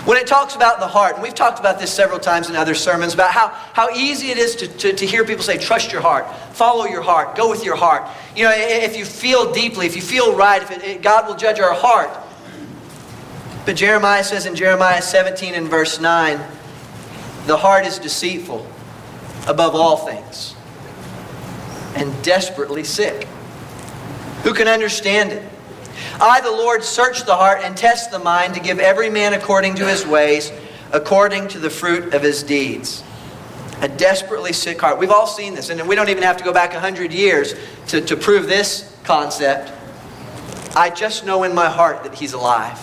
when 0.06 0.18
it 0.18 0.28
talks 0.28 0.56
about 0.56 0.80
the 0.80 0.88
heart, 0.88 1.14
and 1.14 1.24
we've 1.24 1.34
talked 1.34 1.60
about 1.60 1.80
this 1.80 1.92
several 1.92 2.20
times 2.20 2.50
in 2.50 2.58
other 2.58 2.76
sermons, 2.76 3.14
about 3.14 3.32
how, 3.32 3.48
how 3.48 3.90
easy 3.92 4.32
it 4.32 4.38
is 4.38 4.56
to, 4.58 4.68
to, 4.68 4.94
to 4.94 5.06
hear 5.06 5.24
people 5.24 5.44
say, 5.44 5.58
trust 5.58 5.94
your 5.94 6.02
heart, 6.02 6.30
follow 6.54 6.86
your 6.86 7.02
heart, 7.02 7.38
go 7.38 7.50
with 7.50 7.64
your 7.64 7.78
heart. 7.78 8.10
You 8.36 8.44
know, 8.44 8.54
if 8.54 8.98
you 8.98 9.06
feel 9.06 9.54
deeply, 9.54 9.86
if 9.86 9.96
you 9.96 10.02
feel 10.02 10.36
right, 10.36 10.62
if 10.62 10.72
it, 10.72 11.02
God 11.02 11.28
will 11.28 11.36
judge 11.36 11.60
our 11.62 11.74
heart. 11.74 12.10
But 13.66 13.78
Jeremiah 13.78 14.26
says 14.26 14.46
in 14.46 14.56
Jeremiah 14.56 15.02
17 15.02 15.54
and 15.54 15.70
verse 15.70 16.02
9, 16.02 16.38
the 17.46 17.56
heart 17.56 17.86
is 17.86 17.98
deceitful 17.98 18.68
above 19.48 19.74
all 19.74 19.98
things 19.98 20.56
and 21.96 22.24
desperately 22.24 22.84
sick. 22.84 23.26
Who 24.44 24.54
can 24.54 24.68
understand 24.68 25.32
it? 25.32 25.44
I, 26.20 26.42
the 26.42 26.52
Lord, 26.52 26.84
search 26.84 27.26
the 27.26 27.36
heart 27.36 27.60
and 27.64 27.76
test 27.76 28.12
the 28.12 28.20
mind 28.20 28.54
to 28.56 28.60
give 28.60 28.80
every 28.80 29.10
man 29.10 29.34
according 29.34 29.76
to 29.76 29.88
his 29.88 30.06
ways, 30.06 30.52
according 30.92 31.48
to 31.50 31.60
the 31.60 31.70
fruit 31.70 32.14
of 32.14 32.22
his 32.22 32.44
deeds. 32.44 33.04
A 33.82 33.88
desperately 33.88 34.54
sick 34.54 34.80
heart. 34.80 34.98
We've 34.98 35.12
all 35.12 35.28
seen 35.28 35.56
this, 35.56 35.70
and 35.70 35.88
we 35.88 35.96
don't 35.96 36.10
even 36.10 36.24
have 36.24 36.38
to 36.38 36.44
go 36.44 36.54
back 36.54 36.74
100 36.74 37.12
years 37.12 37.56
to, 37.88 38.02
to 38.02 38.16
prove 38.16 38.48
this 38.48 38.98
concept. 39.04 39.72
I 40.76 40.90
just 40.90 41.26
know 41.26 41.44
in 41.44 41.54
my 41.54 41.70
heart 41.70 42.04
that 42.04 42.16
he's 42.16 42.34
alive. 42.34 42.80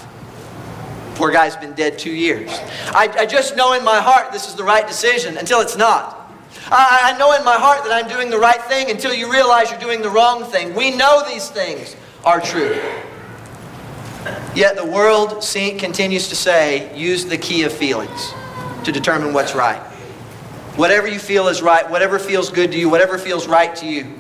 Poor 1.15 1.31
guy's 1.31 1.57
been 1.57 1.75
dead 1.75 1.99
two 1.99 2.13
years. 2.13 2.51
I, 2.95 3.09
I 3.19 3.27
just 3.27 3.57
know 3.57 3.75
in 3.75 3.85
my 3.85 4.01
heart 4.01 4.33
this 4.33 4.49
is 4.49 4.55
the 4.55 4.65
right 4.65 4.87
decision 4.87 5.37
until 5.37 5.61
it's 5.61 5.77
not. 5.77 6.17
I, 6.71 7.13
I 7.13 7.19
know 7.19 7.35
in 7.37 7.45
my 7.45 7.57
heart 7.57 7.85
that 7.85 7.93
I'm 7.93 8.09
doing 8.09 8.31
the 8.31 8.39
right 8.39 8.63
thing 8.63 8.91
until 8.91 9.13
you 9.13 9.31
realize 9.31 9.71
you're 9.71 9.81
doing 9.81 10.03
the 10.03 10.11
wrong 10.11 10.45
thing. 10.45 10.75
We 10.75 10.97
know 10.97 11.23
these 11.29 11.49
things 11.49 11.97
are 12.25 12.41
true. 12.41 12.81
Yet 14.55 14.77
the 14.77 14.85
world 14.85 15.43
continues 15.79 16.29
to 16.29 16.37
say, 16.37 16.95
use 16.97 17.25
the 17.25 17.39
key 17.39 17.63
of 17.63 17.73
feelings 17.73 18.33
to 18.85 18.93
determine 18.93 19.33
what's 19.33 19.55
right. 19.55 19.81
Whatever 20.77 21.09
you 21.09 21.19
feel 21.19 21.49
is 21.49 21.63
right, 21.63 21.89
whatever 21.89 22.19
feels 22.19 22.51
good 22.51 22.73
to 22.73 22.79
you, 22.79 22.89
whatever 22.89 23.19
feels 23.19 23.47
right 23.47 23.75
to 23.77 23.87
you. 23.87 24.15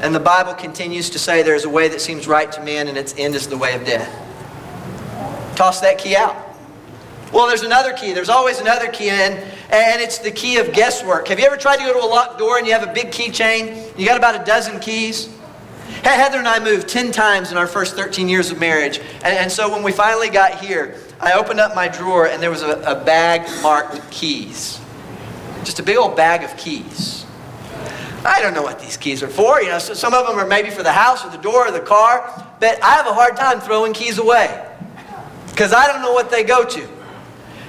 And 0.00 0.14
the 0.14 0.20
Bible 0.20 0.54
continues 0.54 1.10
to 1.10 1.18
say 1.18 1.42
there's 1.42 1.64
a 1.64 1.68
way 1.68 1.88
that 1.88 2.00
seems 2.00 2.26
right 2.26 2.50
to 2.52 2.62
man 2.62 2.88
and 2.88 2.98
its 2.98 3.14
end 3.16 3.34
is 3.34 3.46
the 3.46 3.56
way 3.56 3.74
of 3.74 3.84
death. 3.84 4.10
Toss 5.56 5.80
that 5.80 5.98
key 5.98 6.16
out. 6.16 6.36
Well, 7.32 7.46
there's 7.46 7.62
another 7.62 7.94
key. 7.94 8.12
There's 8.12 8.28
always 8.28 8.58
another 8.58 8.88
key, 8.88 9.08
and, 9.08 9.34
and 9.70 10.02
it's 10.02 10.18
the 10.18 10.30
key 10.30 10.58
of 10.58 10.72
guesswork. 10.74 11.28
Have 11.28 11.38
you 11.38 11.46
ever 11.46 11.56
tried 11.56 11.76
to 11.76 11.84
go 11.84 11.92
to 11.94 12.04
a 12.04 12.06
locked 12.06 12.38
door 12.38 12.58
and 12.58 12.66
you 12.66 12.74
have 12.74 12.86
a 12.86 12.92
big 12.92 13.06
keychain? 13.08 13.98
You 13.98 14.06
got 14.06 14.18
about 14.18 14.38
a 14.38 14.44
dozen 14.44 14.80
keys? 14.80 15.34
Heather 16.10 16.38
and 16.38 16.48
I 16.48 16.62
moved 16.62 16.88
10 16.88 17.12
times 17.12 17.52
in 17.52 17.58
our 17.58 17.66
first 17.66 17.94
13 17.94 18.28
years 18.28 18.50
of 18.50 18.58
marriage. 18.58 18.98
And, 18.98 19.36
and 19.36 19.52
so 19.52 19.70
when 19.70 19.82
we 19.82 19.92
finally 19.92 20.28
got 20.28 20.60
here, 20.60 20.96
I 21.20 21.32
opened 21.34 21.60
up 21.60 21.74
my 21.74 21.88
drawer 21.88 22.26
and 22.26 22.42
there 22.42 22.50
was 22.50 22.62
a, 22.62 22.80
a 22.82 23.04
bag 23.04 23.48
marked 23.62 24.10
keys. 24.10 24.80
Just 25.64 25.78
a 25.78 25.82
big 25.82 25.96
old 25.96 26.16
bag 26.16 26.42
of 26.42 26.56
keys. 26.56 27.24
I 28.24 28.40
don't 28.40 28.54
know 28.54 28.62
what 28.62 28.80
these 28.80 28.96
keys 28.96 29.22
are 29.22 29.28
for. 29.28 29.60
You 29.62 29.68
know, 29.68 29.78
so 29.78 29.94
some 29.94 30.14
of 30.14 30.26
them 30.26 30.38
are 30.38 30.46
maybe 30.46 30.70
for 30.70 30.82
the 30.82 30.92
house 30.92 31.24
or 31.24 31.30
the 31.30 31.38
door 31.38 31.68
or 31.68 31.70
the 31.70 31.80
car. 31.80 32.46
But 32.60 32.82
I 32.82 32.94
have 32.94 33.06
a 33.06 33.14
hard 33.14 33.36
time 33.36 33.60
throwing 33.60 33.92
keys 33.92 34.18
away 34.18 34.68
because 35.50 35.72
I 35.72 35.86
don't 35.86 36.02
know 36.02 36.12
what 36.12 36.30
they 36.30 36.42
go 36.42 36.64
to. 36.64 36.88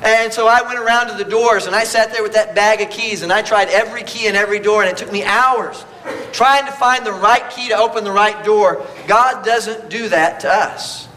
And 0.04 0.34
so 0.34 0.48
I 0.48 0.62
went 0.62 0.80
around 0.80 1.08
to 1.08 1.24
the 1.24 1.30
doors 1.30 1.66
and 1.66 1.75
I 1.75 1.86
sat 1.86 2.12
there 2.12 2.24
with 2.24 2.34
that 2.34 2.56
bag 2.56 2.82
of 2.82 2.90
keys 2.90 3.22
and 3.22 3.32
I 3.32 3.42
tried 3.42 3.70
every 3.70 4.04
key 4.04 4.28
in 4.28 4.36
every 4.36 4.60
door 4.60 4.84
and 4.84 4.92
it 4.92 4.98
took 4.98 5.12
me 5.12 5.24
hours 5.24 5.86
trying 6.31 6.65
to 6.65 6.72
find 6.72 7.05
the 7.05 7.13
right 7.13 7.50
key 7.50 7.69
to 7.69 7.77
open 7.77 8.03
the 8.03 8.12
right 8.12 8.43
door. 8.43 8.86
God 9.07 9.45
doesn't 9.45 9.89
do 9.89 10.10
that 10.10 10.39
to 10.41 10.51
us. 10.51 11.07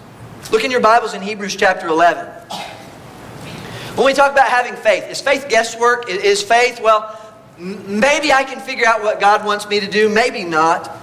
Look 0.50 0.64
in 0.64 0.70
your 0.70 0.80
Bibles 0.80 1.14
in 1.14 1.22
Hebrews 1.22 1.56
chapter 1.56 1.88
11. 1.88 2.26
When 3.96 4.04
we 4.04 4.12
talk 4.12 4.30
about 4.32 4.48
having 4.48 4.74
faith, 4.74 5.10
is 5.10 5.20
faith 5.20 5.46
guesswork? 5.48 6.08
Is 6.08 6.42
faith, 6.42 6.80
well, 6.80 7.18
maybe 7.58 8.32
I 8.32 8.44
can 8.44 8.60
figure 8.60 8.86
out 8.86 9.02
what 9.02 9.18
God 9.18 9.44
wants 9.44 9.68
me 9.68 9.80
to 9.80 9.88
do, 9.88 10.08
maybe 10.08 10.44
not. 10.44 10.94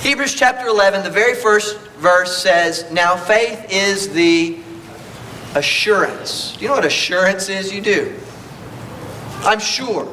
Hebrews 0.00 0.34
chapter 0.34 0.66
11, 0.66 1.04
the 1.04 1.10
very 1.10 1.34
first 1.34 1.78
verse 1.98 2.36
says, 2.36 2.90
Now 2.90 3.16
faith 3.16 3.66
is 3.70 4.12
the 4.12 4.58
assurance. 5.54 6.56
Do 6.56 6.62
you 6.62 6.68
know 6.68 6.74
what 6.74 6.84
assurance 6.84 7.48
is? 7.48 7.72
You 7.72 7.80
do. 7.80 8.18
I'm 9.40 9.60
sure. 9.60 10.12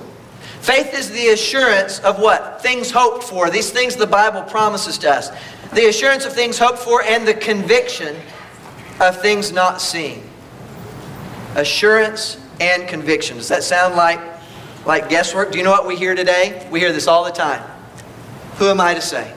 Faith 0.61 0.93
is 0.93 1.09
the 1.09 1.29
assurance 1.29 1.99
of 1.99 2.19
what? 2.19 2.61
Things 2.61 2.91
hoped 2.91 3.23
for. 3.23 3.49
These 3.49 3.71
things 3.71 3.95
the 3.95 4.05
Bible 4.05 4.43
promises 4.43 4.99
to 4.99 5.09
us. 5.09 5.29
The 5.73 5.87
assurance 5.87 6.23
of 6.25 6.33
things 6.33 6.59
hoped 6.59 6.77
for 6.77 7.01
and 7.01 7.27
the 7.27 7.33
conviction 7.33 8.15
of 8.99 9.19
things 9.19 9.51
not 9.51 9.81
seen. 9.81 10.21
Assurance 11.55 12.37
and 12.59 12.87
conviction. 12.87 13.37
Does 13.37 13.47
that 13.47 13.63
sound 13.63 13.95
like, 13.95 14.19
like 14.85 15.09
guesswork? 15.09 15.51
Do 15.51 15.57
you 15.57 15.63
know 15.63 15.71
what 15.71 15.87
we 15.87 15.95
hear 15.95 16.13
today? 16.13 16.67
We 16.69 16.79
hear 16.79 16.93
this 16.93 17.07
all 17.07 17.25
the 17.25 17.31
time. 17.31 17.63
Who 18.57 18.67
am 18.67 18.79
I 18.79 18.93
to 18.93 19.01
say? 19.01 19.33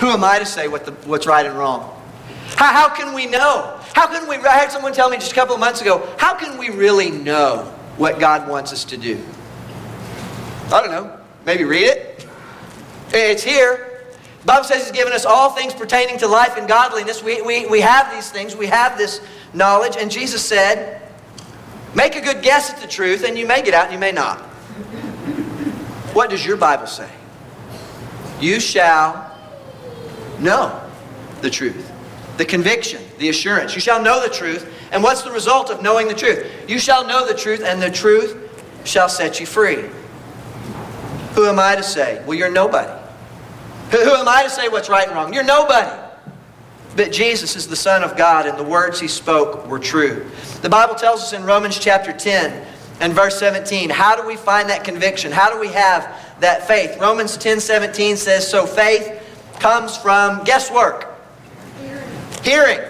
Who 0.00 0.08
am 0.08 0.22
I 0.22 0.40
to 0.40 0.46
say 0.46 0.68
what 0.68 0.84
the, 0.84 0.92
what's 1.08 1.26
right 1.26 1.46
and 1.46 1.56
wrong? 1.56 1.90
How, 2.56 2.70
how 2.70 2.94
can 2.94 3.14
we 3.14 3.24
know? 3.24 3.80
How 3.94 4.06
can 4.08 4.28
we? 4.28 4.36
I 4.36 4.58
had 4.58 4.70
someone 4.70 4.92
tell 4.92 5.08
me 5.08 5.16
just 5.16 5.32
a 5.32 5.34
couple 5.34 5.54
of 5.54 5.60
months 5.60 5.80
ago, 5.80 6.06
how 6.18 6.34
can 6.34 6.58
we 6.58 6.68
really 6.68 7.10
know 7.10 7.72
what 7.96 8.18
God 8.18 8.46
wants 8.46 8.70
us 8.70 8.84
to 8.86 8.98
do? 8.98 9.24
I 10.72 10.80
don't 10.80 10.90
know. 10.90 11.18
Maybe 11.44 11.64
read 11.64 11.84
it. 11.84 12.26
It's 13.12 13.42
here. 13.42 14.00
The 14.40 14.46
Bible 14.46 14.64
says 14.64 14.82
He's 14.82 14.92
given 14.92 15.12
us 15.12 15.24
all 15.24 15.50
things 15.50 15.72
pertaining 15.72 16.18
to 16.18 16.26
life 16.26 16.56
and 16.56 16.66
godliness. 16.66 17.22
We, 17.22 17.42
we, 17.42 17.66
we 17.66 17.80
have 17.80 18.12
these 18.12 18.30
things, 18.30 18.56
we 18.56 18.66
have 18.66 18.98
this 18.98 19.20
knowledge. 19.52 19.96
And 19.96 20.10
Jesus 20.10 20.44
said, 20.44 21.00
Make 21.94 22.16
a 22.16 22.20
good 22.20 22.42
guess 22.42 22.70
at 22.70 22.80
the 22.80 22.88
truth, 22.88 23.24
and 23.24 23.38
you 23.38 23.46
may 23.46 23.62
get 23.62 23.72
out 23.72 23.84
and 23.84 23.92
you 23.92 23.98
may 23.98 24.10
not. 24.10 24.40
What 26.12 26.30
does 26.30 26.44
your 26.44 26.56
Bible 26.56 26.86
say? 26.86 27.08
You 28.40 28.58
shall 28.58 29.36
know 30.40 30.80
the 31.40 31.50
truth, 31.50 31.90
the 32.36 32.44
conviction, 32.44 33.00
the 33.18 33.28
assurance. 33.28 33.74
You 33.74 33.80
shall 33.80 34.02
know 34.02 34.20
the 34.20 34.32
truth. 34.32 34.68
And 34.90 35.02
what's 35.02 35.22
the 35.22 35.30
result 35.30 35.70
of 35.70 35.82
knowing 35.82 36.08
the 36.08 36.14
truth? 36.14 36.46
You 36.68 36.78
shall 36.78 37.06
know 37.06 37.26
the 37.26 37.34
truth, 37.34 37.62
and 37.64 37.80
the 37.80 37.90
truth 37.90 38.36
shall 38.84 39.08
set 39.08 39.40
you 39.40 39.46
free. 39.46 39.88
Who 41.34 41.46
am 41.46 41.58
I 41.58 41.76
to 41.76 41.82
say? 41.82 42.22
Well, 42.26 42.38
you're 42.38 42.50
nobody. 42.50 42.92
Who, 43.90 43.98
am 43.98 44.28
I 44.28 44.42
to 44.44 44.50
say 44.50 44.68
what's 44.68 44.88
right 44.88 45.06
and 45.06 45.16
wrong? 45.16 45.32
You're 45.32 45.44
nobody. 45.44 45.90
But 46.96 47.12
Jesus 47.12 47.56
is 47.56 47.66
the 47.66 47.76
Son 47.76 48.04
of 48.04 48.16
God, 48.16 48.46
and 48.46 48.56
the 48.56 48.64
words 48.64 49.00
he 49.00 49.08
spoke 49.08 49.66
were 49.66 49.80
true. 49.80 50.26
The 50.62 50.68
Bible 50.68 50.94
tells 50.94 51.22
us 51.22 51.32
in 51.32 51.44
Romans 51.44 51.78
chapter 51.78 52.12
10 52.12 52.66
and 53.00 53.12
verse 53.12 53.38
17, 53.38 53.90
how 53.90 54.14
do 54.14 54.26
we 54.26 54.36
find 54.36 54.68
that 54.70 54.84
conviction? 54.84 55.32
How 55.32 55.52
do 55.52 55.58
we 55.58 55.68
have 55.68 56.02
that 56.40 56.68
faith? 56.68 57.00
Romans 57.00 57.36
10 57.36 57.58
17 57.60 58.16
says, 58.16 58.48
So 58.48 58.64
faith 58.66 59.20
comes 59.58 59.96
from 59.96 60.44
guesswork. 60.44 61.08
Hearing. 62.42 62.80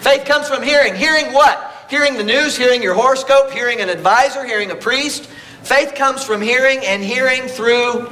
Faith 0.00 0.24
comes 0.24 0.48
from 0.48 0.62
hearing. 0.62 0.94
Hearing 0.94 1.32
what? 1.32 1.86
Hearing 1.90 2.14
the 2.14 2.24
news, 2.24 2.56
hearing 2.56 2.82
your 2.82 2.94
horoscope, 2.94 3.50
hearing 3.50 3.80
an 3.80 3.88
advisor, 3.88 4.44
hearing 4.44 4.70
a 4.70 4.76
priest, 4.76 5.28
Faith 5.66 5.96
comes 5.96 6.22
from 6.22 6.40
hearing, 6.40 6.78
and 6.86 7.02
hearing 7.02 7.48
through 7.48 8.08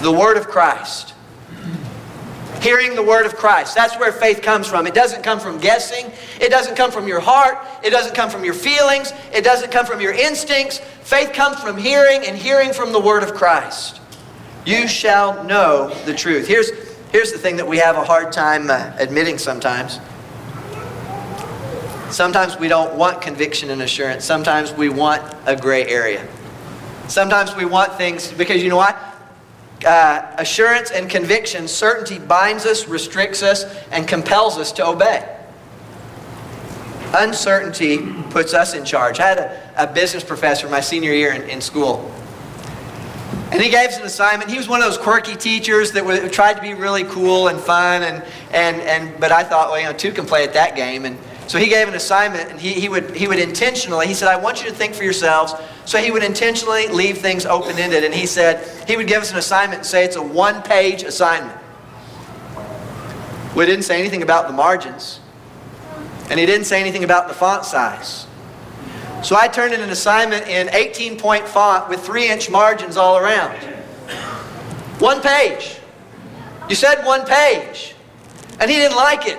the 0.00 0.10
Word 0.10 0.38
of 0.38 0.48
Christ. 0.48 1.12
Hearing 2.62 2.94
the 2.94 3.02
Word 3.02 3.26
of 3.26 3.36
Christ. 3.36 3.74
That's 3.74 3.98
where 3.98 4.10
faith 4.10 4.40
comes 4.40 4.66
from. 4.66 4.86
It 4.86 4.94
doesn't 4.94 5.22
come 5.22 5.38
from 5.38 5.58
guessing. 5.58 6.10
It 6.40 6.48
doesn't 6.48 6.76
come 6.76 6.90
from 6.90 7.06
your 7.06 7.20
heart. 7.20 7.58
It 7.84 7.90
doesn't 7.90 8.14
come 8.14 8.30
from 8.30 8.42
your 8.42 8.54
feelings. 8.54 9.12
It 9.34 9.44
doesn't 9.44 9.70
come 9.70 9.84
from 9.84 10.00
your 10.00 10.14
instincts. 10.14 10.78
Faith 11.02 11.34
comes 11.34 11.60
from 11.60 11.76
hearing 11.76 12.24
and 12.24 12.38
hearing 12.38 12.72
from 12.72 12.92
the 12.92 13.00
Word 13.00 13.22
of 13.22 13.34
Christ. 13.34 14.00
You 14.64 14.88
shall 14.88 15.44
know 15.44 15.94
the 16.06 16.14
truth. 16.14 16.48
Here's, 16.48 16.70
here's 17.12 17.32
the 17.32 17.38
thing 17.38 17.56
that 17.56 17.68
we 17.68 17.76
have 17.76 17.98
a 17.98 18.04
hard 18.04 18.32
time 18.32 18.70
uh, 18.70 18.96
admitting 18.96 19.36
sometimes. 19.36 20.00
Sometimes 22.14 22.56
we 22.56 22.68
don't 22.68 22.94
want 22.94 23.20
conviction 23.20 23.70
and 23.70 23.82
assurance. 23.82 24.24
Sometimes 24.24 24.72
we 24.72 24.88
want 24.88 25.20
a 25.46 25.56
gray 25.56 25.84
area. 25.86 26.24
Sometimes 27.08 27.56
we 27.56 27.64
want 27.64 27.92
things 27.94 28.32
because 28.32 28.62
you 28.62 28.68
know 28.68 28.76
what? 28.76 28.96
Uh, 29.84 30.24
assurance 30.38 30.92
and 30.92 31.10
conviction, 31.10 31.66
certainty 31.66 32.20
binds 32.20 32.66
us, 32.66 32.86
restricts 32.86 33.42
us, 33.42 33.64
and 33.90 34.06
compels 34.06 34.58
us 34.58 34.70
to 34.70 34.86
obey. 34.86 35.28
Uncertainty 37.16 37.98
puts 38.30 38.54
us 38.54 38.74
in 38.74 38.84
charge. 38.84 39.18
I 39.18 39.26
had 39.26 39.38
a, 39.38 39.72
a 39.76 39.92
business 39.92 40.22
professor 40.22 40.68
my 40.68 40.80
senior 40.80 41.12
year 41.12 41.32
in, 41.32 41.42
in 41.50 41.60
school. 41.60 42.12
And 43.50 43.60
he 43.60 43.70
gave 43.70 43.88
us 43.88 43.98
an 43.98 44.04
assignment. 44.04 44.48
He 44.48 44.56
was 44.56 44.68
one 44.68 44.80
of 44.80 44.86
those 44.86 44.98
quirky 44.98 45.34
teachers 45.34 45.90
that 45.92 46.04
would, 46.04 46.32
tried 46.32 46.54
to 46.54 46.62
be 46.62 46.74
really 46.74 47.02
cool 47.04 47.48
and 47.48 47.58
fun. 47.58 48.04
And, 48.04 48.24
and, 48.52 48.80
and, 48.82 49.20
but 49.20 49.32
I 49.32 49.42
thought, 49.42 49.70
well, 49.70 49.80
you 49.80 49.86
know, 49.86 49.92
two 49.92 50.12
can 50.12 50.26
play 50.26 50.44
at 50.44 50.52
that 50.52 50.76
game. 50.76 51.04
And 51.06 51.18
so 51.46 51.58
he 51.58 51.68
gave 51.68 51.88
an 51.88 51.94
assignment, 51.94 52.50
and 52.50 52.58
he, 52.58 52.72
he, 52.72 52.88
would, 52.88 53.14
he 53.14 53.28
would 53.28 53.38
intentionally, 53.38 54.06
he 54.06 54.14
said, 54.14 54.28
I 54.28 54.36
want 54.36 54.62
you 54.62 54.70
to 54.70 54.74
think 54.74 54.94
for 54.94 55.04
yourselves. 55.04 55.54
So 55.84 55.98
he 55.98 56.10
would 56.10 56.24
intentionally 56.24 56.88
leave 56.88 57.18
things 57.18 57.44
open 57.44 57.78
ended. 57.78 58.02
And 58.02 58.14
he 58.14 58.26
said, 58.26 58.88
he 58.88 58.96
would 58.96 59.06
give 59.06 59.20
us 59.20 59.30
an 59.30 59.36
assignment 59.36 59.80
and 59.80 59.86
say 59.86 60.04
it's 60.04 60.16
a 60.16 60.22
one 60.22 60.62
page 60.62 61.02
assignment. 61.02 61.58
We 63.54 63.66
didn't 63.66 63.84
say 63.84 64.00
anything 64.00 64.22
about 64.22 64.48
the 64.48 64.52
margins, 64.52 65.20
and 66.30 66.40
he 66.40 66.46
didn't 66.46 66.64
say 66.64 66.80
anything 66.80 67.04
about 67.04 67.28
the 67.28 67.34
font 67.34 67.64
size. 67.64 68.26
So 69.22 69.36
I 69.36 69.48
turned 69.48 69.72
in 69.72 69.80
an 69.80 69.90
assignment 69.90 70.48
in 70.48 70.68
18 70.74 71.18
point 71.18 71.46
font 71.46 71.88
with 71.88 72.04
3 72.04 72.30
inch 72.30 72.50
margins 72.50 72.96
all 72.96 73.16
around. 73.16 73.56
One 74.98 75.20
page. 75.20 75.78
You 76.68 76.74
said 76.74 77.04
one 77.04 77.24
page. 77.24 77.94
And 78.60 78.70
he 78.70 78.76
didn't 78.76 78.96
like 78.96 79.26
it. 79.26 79.38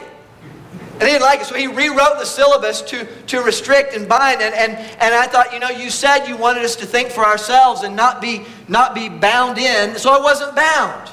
And 0.95 1.03
he 1.03 1.09
didn't 1.09 1.23
like 1.23 1.41
it, 1.41 1.45
so 1.45 1.55
he 1.55 1.67
rewrote 1.67 2.19
the 2.19 2.25
syllabus 2.25 2.81
to, 2.83 3.05
to 3.27 3.41
restrict 3.41 3.93
and 3.95 4.07
bind. 4.07 4.41
And, 4.41 4.55
and, 4.55 4.77
and 5.01 5.13
I 5.13 5.27
thought, 5.27 5.51
you 5.51 5.59
know, 5.59 5.69
you 5.69 5.89
said 5.89 6.25
you 6.25 6.37
wanted 6.37 6.63
us 6.63 6.77
to 6.77 6.85
think 6.85 7.09
for 7.09 7.25
ourselves 7.25 7.83
and 7.83 7.97
not 7.97 8.21
be, 8.21 8.45
not 8.69 8.95
be 8.95 9.09
bound 9.09 9.57
in, 9.57 9.97
so 9.97 10.11
I 10.11 10.19
wasn't 10.21 10.55
bound. 10.55 11.11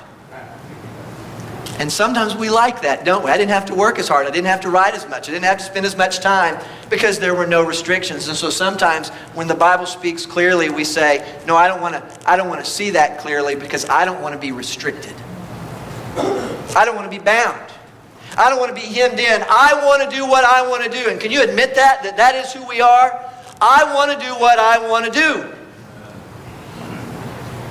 And 1.78 1.90
sometimes 1.90 2.36
we 2.36 2.48
like 2.48 2.82
that, 2.82 3.04
don't 3.04 3.24
we? 3.24 3.32
I 3.32 3.36
didn't 3.36 3.50
have 3.50 3.64
to 3.66 3.74
work 3.74 3.98
as 3.98 4.06
hard. 4.06 4.26
I 4.26 4.30
didn't 4.30 4.46
have 4.46 4.60
to 4.60 4.70
write 4.70 4.94
as 4.94 5.08
much. 5.08 5.28
I 5.28 5.32
didn't 5.32 5.46
have 5.46 5.58
to 5.58 5.64
spend 5.64 5.84
as 5.84 5.96
much 5.96 6.20
time 6.20 6.62
because 6.88 7.18
there 7.18 7.34
were 7.34 7.46
no 7.46 7.64
restrictions. 7.64 8.28
And 8.28 8.36
so 8.36 8.50
sometimes 8.50 9.08
when 9.34 9.48
the 9.48 9.54
Bible 9.56 9.86
speaks 9.86 10.24
clearly, 10.24 10.70
we 10.70 10.84
say, 10.84 11.26
"No, 11.44 11.56
I 11.56 11.66
don't 11.66 11.80
want 11.80 11.94
to 11.94 12.30
I 12.30 12.36
don't 12.36 12.48
want 12.48 12.64
to 12.64 12.70
see 12.70 12.90
that 12.90 13.18
clearly 13.18 13.56
because 13.56 13.88
I 13.88 14.04
don't 14.04 14.20
want 14.20 14.32
to 14.32 14.38
be 14.38 14.52
restricted. 14.52 15.14
I 16.76 16.84
don't 16.84 16.94
want 16.94 17.10
to 17.10 17.18
be 17.18 17.24
bound. 17.24 17.71
I 18.36 18.48
don't 18.48 18.58
want 18.58 18.74
to 18.74 18.80
be 18.80 18.86
hemmed 18.86 19.18
in. 19.18 19.42
I 19.48 19.82
want 19.84 20.08
to 20.08 20.16
do 20.16 20.26
what 20.26 20.44
I 20.44 20.66
want 20.66 20.84
to 20.84 20.90
do." 20.90 21.08
And 21.08 21.20
can 21.20 21.30
you 21.30 21.42
admit 21.42 21.74
that 21.74 22.02
that 22.02 22.16
that 22.16 22.34
is 22.34 22.52
who 22.52 22.66
we 22.66 22.80
are? 22.80 23.32
I 23.60 23.94
want 23.94 24.10
to 24.10 24.18
do 24.18 24.32
what 24.34 24.58
I 24.58 24.88
want 24.88 25.04
to 25.06 25.10
do. 25.12 25.52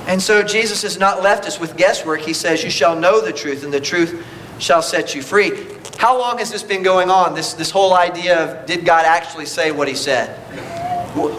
And 0.07 0.21
so 0.21 0.41
Jesus 0.41 0.81
has 0.81 0.97
not 0.97 1.21
left 1.21 1.45
us 1.45 1.59
with 1.59 1.77
guesswork. 1.77 2.21
He 2.21 2.33
says, 2.33 2.63
You 2.63 2.69
shall 2.69 2.97
know 2.97 3.21
the 3.21 3.33
truth, 3.33 3.63
and 3.63 3.73
the 3.73 3.79
truth 3.79 4.25
shall 4.57 4.81
set 4.81 5.15
you 5.15 5.21
free. 5.21 5.67
How 5.97 6.17
long 6.17 6.39
has 6.39 6.51
this 6.51 6.63
been 6.63 6.83
going 6.83 7.09
on? 7.09 7.35
This, 7.35 7.53
this 7.53 7.71
whole 7.71 7.93
idea 7.93 8.37
of 8.37 8.65
did 8.65 8.85
God 8.85 9.05
actually 9.05 9.45
say 9.45 9.71
what 9.71 9.87
he 9.87 9.95
said? 9.95 10.37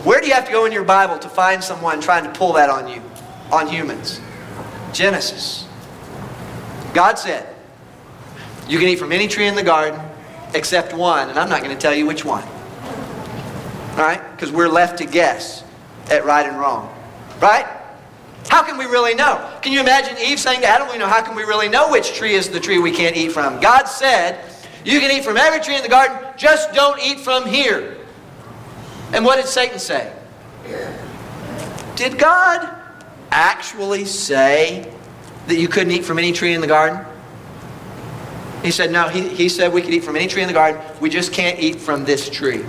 Where 0.05 0.21
do 0.21 0.27
you 0.27 0.35
have 0.35 0.47
to 0.47 0.53
go 0.53 0.67
in 0.67 0.73
your 0.73 0.85
Bible 0.85 1.19
to 1.19 1.29
find 1.29 1.65
someone 1.65 2.01
trying 2.01 2.25
to 2.25 2.31
pull 2.31 2.53
that 2.55 2.71
on 2.71 2.89
you, 2.89 3.03
on 3.51 3.67
humans? 3.67 4.21
Genesis. 4.93 5.67
God 6.95 7.19
said, 7.19 7.52
You 8.73 8.79
can 8.79 8.89
eat 8.89 8.99
from 8.99 9.13
any 9.13 9.29
tree 9.29 9.47
in 9.47 9.55
the 9.55 9.63
garden 9.63 10.01
except 10.55 10.95
one, 10.95 11.29
and 11.29 11.39
I'm 11.39 11.51
not 11.51 11.63
going 11.63 11.77
to 11.77 11.79
tell 11.79 11.93
you 11.93 12.07
which 12.07 12.25
one. 12.25 12.43
All 12.43 13.99
right? 13.99 14.19
Because 14.31 14.51
we're 14.51 14.71
left 14.71 14.97
to 14.97 15.05
guess 15.05 15.63
at 16.11 16.25
right 16.25 16.47
and 16.47 16.59
wrong. 16.59 16.91
Right? 17.39 17.67
How 18.49 18.63
can 18.63 18.79
we 18.79 18.87
really 18.87 19.15
know? 19.15 19.47
Can 19.61 19.73
you 19.73 19.81
imagine 19.81 20.17
Eve 20.17 20.41
saying 20.41 20.63
to 20.63 20.67
Adam, 20.67 20.89
you 20.89 20.99
know, 20.99 21.07
how 21.07 21.21
can 21.21 21.37
we 21.37 21.43
really 21.43 21.69
know 21.69 21.91
which 21.91 22.15
tree 22.15 22.33
is 22.33 22.49
the 22.49 22.59
tree 22.59 22.79
we 22.79 22.93
can't 22.93 23.15
eat 23.15 23.33
from? 23.33 23.61
God 23.61 23.85
said, 23.85 24.43
you 24.87 25.01
can 25.01 25.11
eat 25.11 25.23
from 25.23 25.37
every 25.37 25.61
tree 25.61 25.77
in 25.77 25.83
the 25.83 25.89
garden, 25.91 26.17
just 26.39 26.73
don't 26.73 26.99
eat 26.99 27.21
from 27.21 27.45
here. 27.45 27.99
And 29.13 29.23
what 29.23 29.37
did 29.37 29.49
Satan 29.49 29.81
say? 29.81 30.11
Did 31.95 32.19
God 32.19 32.75
actually 33.31 34.07
say 34.07 34.91
that 35.47 35.57
you 35.57 35.69
couldn't 35.69 35.93
eat 35.93 36.07
from 36.07 36.19
any 36.19 36.33
tree 36.33 36.55
in 36.55 36.63
the 36.63 36.67
garden? 36.67 37.05
He 38.63 38.71
said, 38.71 38.93
no, 38.93 39.09
he, 39.09 39.29
he 39.29 39.49
said 39.49 39.73
we 39.73 39.83
could 39.83 39.93
eat 39.93 40.05
from 40.05 40.17
any 40.17 40.29
tree 40.29 40.43
in 40.43 40.49
the 40.49 40.55
garden. 40.55 40.81
We 41.01 41.11
just 41.11 41.33
can't 41.33 41.59
eat 41.59 41.81
from 41.81 42.05
this 42.05 42.31
tree. 42.31 42.65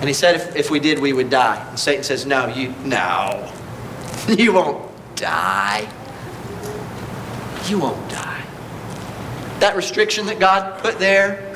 And 0.00 0.08
he 0.08 0.14
said 0.14 0.36
if, 0.36 0.56
if 0.56 0.70
we 0.70 0.80
did, 0.80 0.98
we 0.98 1.12
would 1.12 1.30
die. 1.30 1.64
And 1.68 1.78
Satan 1.78 2.02
says, 2.02 2.26
no, 2.26 2.46
you, 2.48 2.74
no. 2.84 3.52
You 4.28 4.54
won't 4.54 4.90
die. 5.14 5.88
You 7.68 7.78
won't 7.78 8.10
die. 8.10 8.44
That 9.60 9.76
restriction 9.76 10.26
that 10.26 10.40
God 10.40 10.80
put 10.80 10.98
there, 10.98 11.54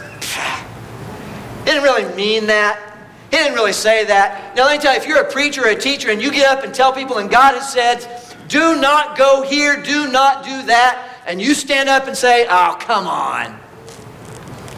he 1.60 1.64
didn't 1.64 1.82
really 1.82 2.14
mean 2.14 2.46
that. 2.46 2.96
He 3.30 3.36
didn't 3.36 3.54
really 3.54 3.72
say 3.72 4.04
that. 4.04 4.56
Now, 4.56 4.66
let 4.66 4.76
me 4.76 4.82
tell 4.82 4.94
you, 4.94 5.00
if 5.00 5.06
you're 5.06 5.22
a 5.22 5.30
preacher 5.30 5.64
or 5.64 5.68
a 5.68 5.74
teacher 5.74 6.10
and 6.10 6.22
you 6.22 6.30
get 6.30 6.46
up 6.46 6.64
and 6.64 6.72
tell 6.72 6.92
people, 6.92 7.18
and 7.18 7.30
God 7.30 7.54
has 7.54 7.72
said, 7.72 8.06
do 8.48 8.80
not 8.80 9.16
go 9.16 9.42
here, 9.42 9.80
do 9.82 10.10
not 10.10 10.44
do 10.44 10.62
that, 10.66 11.09
and 11.26 11.40
you 11.40 11.54
stand 11.54 11.88
up 11.88 12.06
and 12.06 12.16
say, 12.16 12.46
oh, 12.48 12.76
come 12.80 13.06
on. 13.06 13.58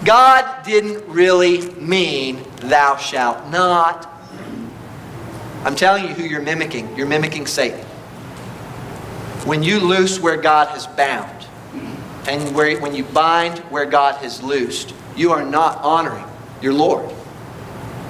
God 0.05 0.65
didn't 0.65 1.07
really 1.09 1.71
mean, 1.75 2.43
thou 2.57 2.97
shalt 2.97 3.49
not. 3.51 4.09
I'm 5.65 5.77
telling 5.77 6.05
you 6.09 6.15
who 6.15 6.25
you're 6.25 6.43
mimicking. 6.43 6.97
You're 6.97 7.07
mimicking 7.07 7.47
Satan. 7.47 7.85
When 9.45 9.63
you 9.63 9.81
loose 9.81 10.19
where 10.19 10.37
God 10.37 10.69
has 10.69 10.87
bound, 10.89 11.47
and 12.29 12.55
where, 12.55 12.81
when 12.81 12.95
you 12.95 13.05
bind 13.05 13.59
where 13.71 13.87
God 13.87 14.17
has 14.17 14.43
loosed, 14.43 14.95
you 15.17 15.33
are 15.33 15.45
not 15.45 15.79
honoring 15.83 16.25
your 16.61 16.73
Lord. 16.73 17.13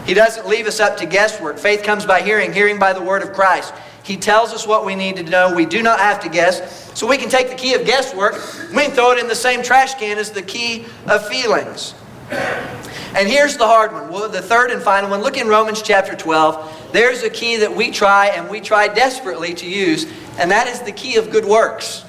He 0.05 0.15
doesn't 0.15 0.47
leave 0.47 0.67
us 0.67 0.81
up 0.81 0.97
to 0.99 1.07
guesswork. 1.07 1.59
Faith 1.59 1.83
comes 1.83 2.05
by 2.05 2.23
hearing, 2.23 2.53
hearing 2.53 2.79
by 2.79 2.93
the 2.93 3.03
word 3.03 3.23
of 3.23 3.33
Christ. 3.33 3.73
He 4.03 4.17
tells 4.17 4.53
us 4.53 4.67
what 4.67 4.85
we 4.85 4.95
need 4.95 5.17
to 5.17 5.23
know. 5.23 5.55
We 5.55 5.67
do 5.67 5.83
not 5.83 6.01
have 6.01 6.21
to 6.21 6.29
guess. 6.29 6.91
So 6.99 7.07
we 7.07 7.17
can 7.17 7.29
take 7.29 7.49
the 7.49 7.55
key 7.55 7.75
of 7.75 7.87
guesswork, 7.87 8.35
we 8.71 8.83
can 8.83 8.91
throw 8.91 9.13
it 9.13 9.19
in 9.19 9.29
the 9.29 9.35
same 9.35 9.63
trash 9.63 9.95
can 9.95 10.19
as 10.19 10.31
the 10.31 10.43
key 10.43 10.87
of 11.07 11.27
feelings. 11.29 11.95
And 13.15 13.29
here's 13.29 13.59
the 13.59 13.67
hard 13.67 13.93
one. 13.93 14.11
Well, 14.11 14.29
the 14.29 14.41
third 14.41 14.71
and 14.71 14.83
final 14.83 15.11
one. 15.11 15.21
Look 15.21 15.37
in 15.37 15.47
Romans 15.47 15.83
chapter 15.83 16.17
12. 16.17 16.91
There's 16.93 17.23
a 17.23 17.31
key 17.31 17.57
that 17.59 17.75
we 17.75 17.91
try 17.91 18.29
and 18.29 18.49
we 18.49 18.61
try 18.61 18.89
desperately 18.89 19.53
to 19.55 19.69
use, 19.69 20.07
and 20.39 20.51
that 20.51 20.67
is 20.67 20.81
the 20.81 20.93
key 20.93 21.17
of 21.17 21.31
good 21.31 21.45
works. 21.45 22.05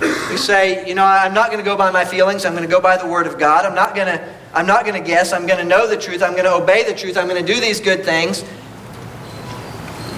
We 0.00 0.38
say, 0.38 0.88
you 0.88 0.94
know, 0.94 1.04
I'm 1.04 1.34
not 1.34 1.46
going 1.50 1.58
to 1.58 1.64
go 1.64 1.76
by 1.76 1.90
my 1.90 2.04
feelings. 2.04 2.44
I'm 2.44 2.52
going 2.52 2.66
to 2.66 2.70
go 2.70 2.80
by 2.80 2.96
the 2.96 3.06
Word 3.06 3.26
of 3.26 3.38
God. 3.38 3.64
I'm 3.64 3.74
not 3.74 3.94
going 3.94 4.08
to, 4.08 4.34
I'm 4.52 4.66
not 4.66 4.84
going 4.84 5.00
to 5.00 5.06
guess. 5.06 5.32
I'm 5.32 5.46
going 5.46 5.58
to 5.58 5.64
know 5.64 5.86
the 5.86 5.96
truth. 5.96 6.22
I'm 6.22 6.32
going 6.32 6.44
to 6.44 6.54
obey 6.54 6.82
the 6.82 6.94
truth. 6.94 7.16
I'm 7.16 7.28
going 7.28 7.44
to 7.44 7.52
do 7.54 7.60
these 7.60 7.80
good 7.80 8.04
things. 8.04 8.44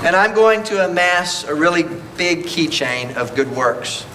And 0.05 0.15
I'm 0.15 0.35
going 0.35 0.63
to 0.65 0.85
amass 0.85 1.45
a 1.45 1.55
really 1.55 1.85
big 2.17 2.45
keychain 2.45 3.17
of 3.17 3.35
good 3.35 3.51
works. 3.57 4.07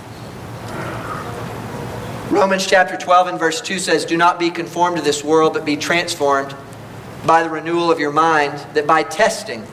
Romans 2.29 2.65
chapter 2.65 2.95
12 2.95 3.27
and 3.27 3.39
verse 3.39 3.59
2 3.59 3.77
says, 3.79 4.05
Do 4.05 4.15
not 4.15 4.39
be 4.39 4.51
conformed 4.51 4.97
to 4.97 5.03
this 5.03 5.23
world, 5.23 5.53
but 5.53 5.65
be 5.65 5.75
transformed 5.75 6.55
by 7.25 7.43
the 7.43 7.49
renewal 7.49 7.91
of 7.91 7.99
your 7.99 8.11
mind, 8.11 8.57
that 8.73 8.87
by 8.87 9.03
testing 9.03 9.65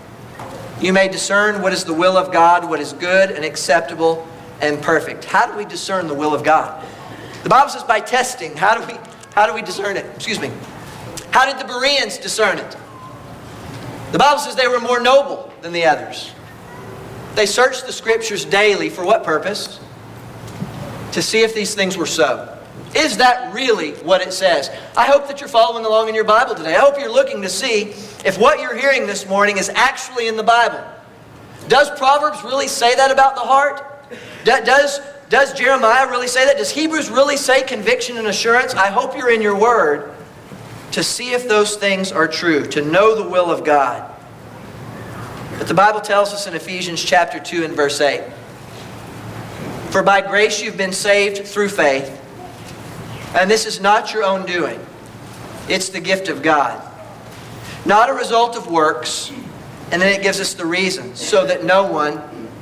you 0.81 0.93
may 0.93 1.09
discern 1.09 1.61
what 1.61 1.73
is 1.73 1.85
the 1.85 1.93
will 1.93 2.17
of 2.17 2.33
God, 2.33 2.69
what 2.69 2.79
is 2.79 2.93
good 2.93 3.31
and 3.31 3.45
acceptable 3.45 4.27
and 4.61 4.81
perfect. 4.81 5.25
How 5.25 5.51
do 5.51 5.57
we 5.57 5.65
discern 5.65 6.07
the 6.07 6.15
will 6.15 6.35
of 6.35 6.45
God? 6.45 6.85
The 7.43 7.49
Bible 7.49 7.71
says 7.71 7.83
by 7.83 8.01
testing. 8.01 8.57
How 8.57 8.79
do 8.79 8.87
we, 8.87 8.99
how 9.35 9.47
do 9.47 9.55
we 9.55 9.63
discern 9.63 9.97
it? 9.97 10.07
Excuse 10.15 10.41
me. 10.41 10.53
How 11.31 11.47
did 11.47 11.59
the 11.59 11.73
Bereans 11.73 12.19
discern 12.19 12.59
it? 12.59 12.77
The 14.13 14.19
Bible 14.19 14.41
says 14.41 14.57
they 14.57 14.69
were 14.69 14.81
more 14.81 15.01
noble 15.01 15.53
than 15.63 15.73
the 15.73 15.85
others. 15.85 16.33
They 17.35 17.47
searched 17.47 17.87
the 17.87 17.93
scriptures 17.93 18.45
daily 18.45 18.91
for 18.91 19.05
what 19.05 19.25
purpose? 19.25 19.81
to 21.13 21.23
see 21.23 21.43
if 21.43 21.55
these 21.55 21.75
things 21.75 21.97
were 21.97 22.07
so. 22.07 22.55
Is 22.95 23.19
that 23.19 23.53
really 23.53 23.93
what 23.97 24.23
it 24.23 24.33
says? 24.33 24.71
I 24.97 25.07
hope 25.07 25.29
that 25.29 25.41
you're 25.41 25.49
following 25.49 25.85
along 25.85 26.09
in 26.09 26.15
your 26.15 26.25
Bible 26.25 26.55
today. 26.55 26.75
I 26.75 26.79
hope 26.79 26.99
you're 26.99 27.13
looking 27.13 27.43
to 27.43 27.49
see 27.49 27.91
if 28.25 28.39
what 28.39 28.61
you're 28.61 28.77
hearing 28.77 29.07
this 29.07 29.27
morning 29.27 29.59
is 29.59 29.69
actually 29.71 30.29
in 30.29 30.37
the 30.37 30.43
Bible. 30.43 30.83
Does 31.69 31.91
Proverbs 31.99 32.43
really 32.45 32.69
say 32.69 32.95
that 32.95 33.11
about 33.11 33.35
the 33.35 33.43
heart? 33.43 33.85
Does, 34.45 35.01
does 35.29 35.53
Jeremiah 35.53 36.09
really 36.09 36.29
say 36.29 36.47
that? 36.47 36.57
Does 36.57 36.71
Hebrews 36.71 37.11
really 37.11 37.37
say 37.37 37.63
conviction 37.63 38.17
and 38.17 38.27
assurance? 38.27 38.75
I 38.75 38.87
hope 38.87 39.17
you're 39.17 39.31
in 39.31 39.43
your 39.43 39.59
word 39.59 40.15
to 40.93 41.03
see 41.03 41.33
if 41.33 41.49
those 41.49 41.77
things 41.77 42.13
are 42.13 42.29
true, 42.29 42.67
to 42.67 42.83
know 42.83 43.15
the 43.15 43.29
will 43.29 43.51
of 43.51 43.65
God. 43.65 44.15
But 45.59 45.69
the 45.69 45.75
Bible 45.75 46.01
tells 46.01 46.33
us 46.33 46.47
in 46.47 46.55
Ephesians 46.55 47.03
chapter 47.03 47.39
2 47.39 47.65
and 47.65 47.75
verse 47.75 48.01
8 48.01 48.23
for 49.91 50.03
by 50.03 50.21
grace 50.21 50.61
you've 50.63 50.77
been 50.77 50.93
saved 50.93 51.47
through 51.47 51.71
faith. 51.71 52.15
And 53.35 53.51
this 53.51 53.67
is 53.67 53.81
not 53.81 54.13
your 54.13 54.25
own 54.25 54.47
doing, 54.47 54.79
it's 55.69 55.89
the 55.89 56.01
gift 56.01 56.29
of 56.29 56.43
God. 56.43 56.85
Not 57.85 58.11
a 58.11 58.13
result 58.13 58.57
of 58.57 58.71
works. 58.71 59.33
And 59.91 60.03
then 60.03 60.13
it 60.13 60.23
gives 60.23 60.39
us 60.39 60.53
the 60.53 60.67
reason 60.67 61.17
so 61.17 61.47
that 61.47 61.65
no 61.65 61.91
one 61.91 62.21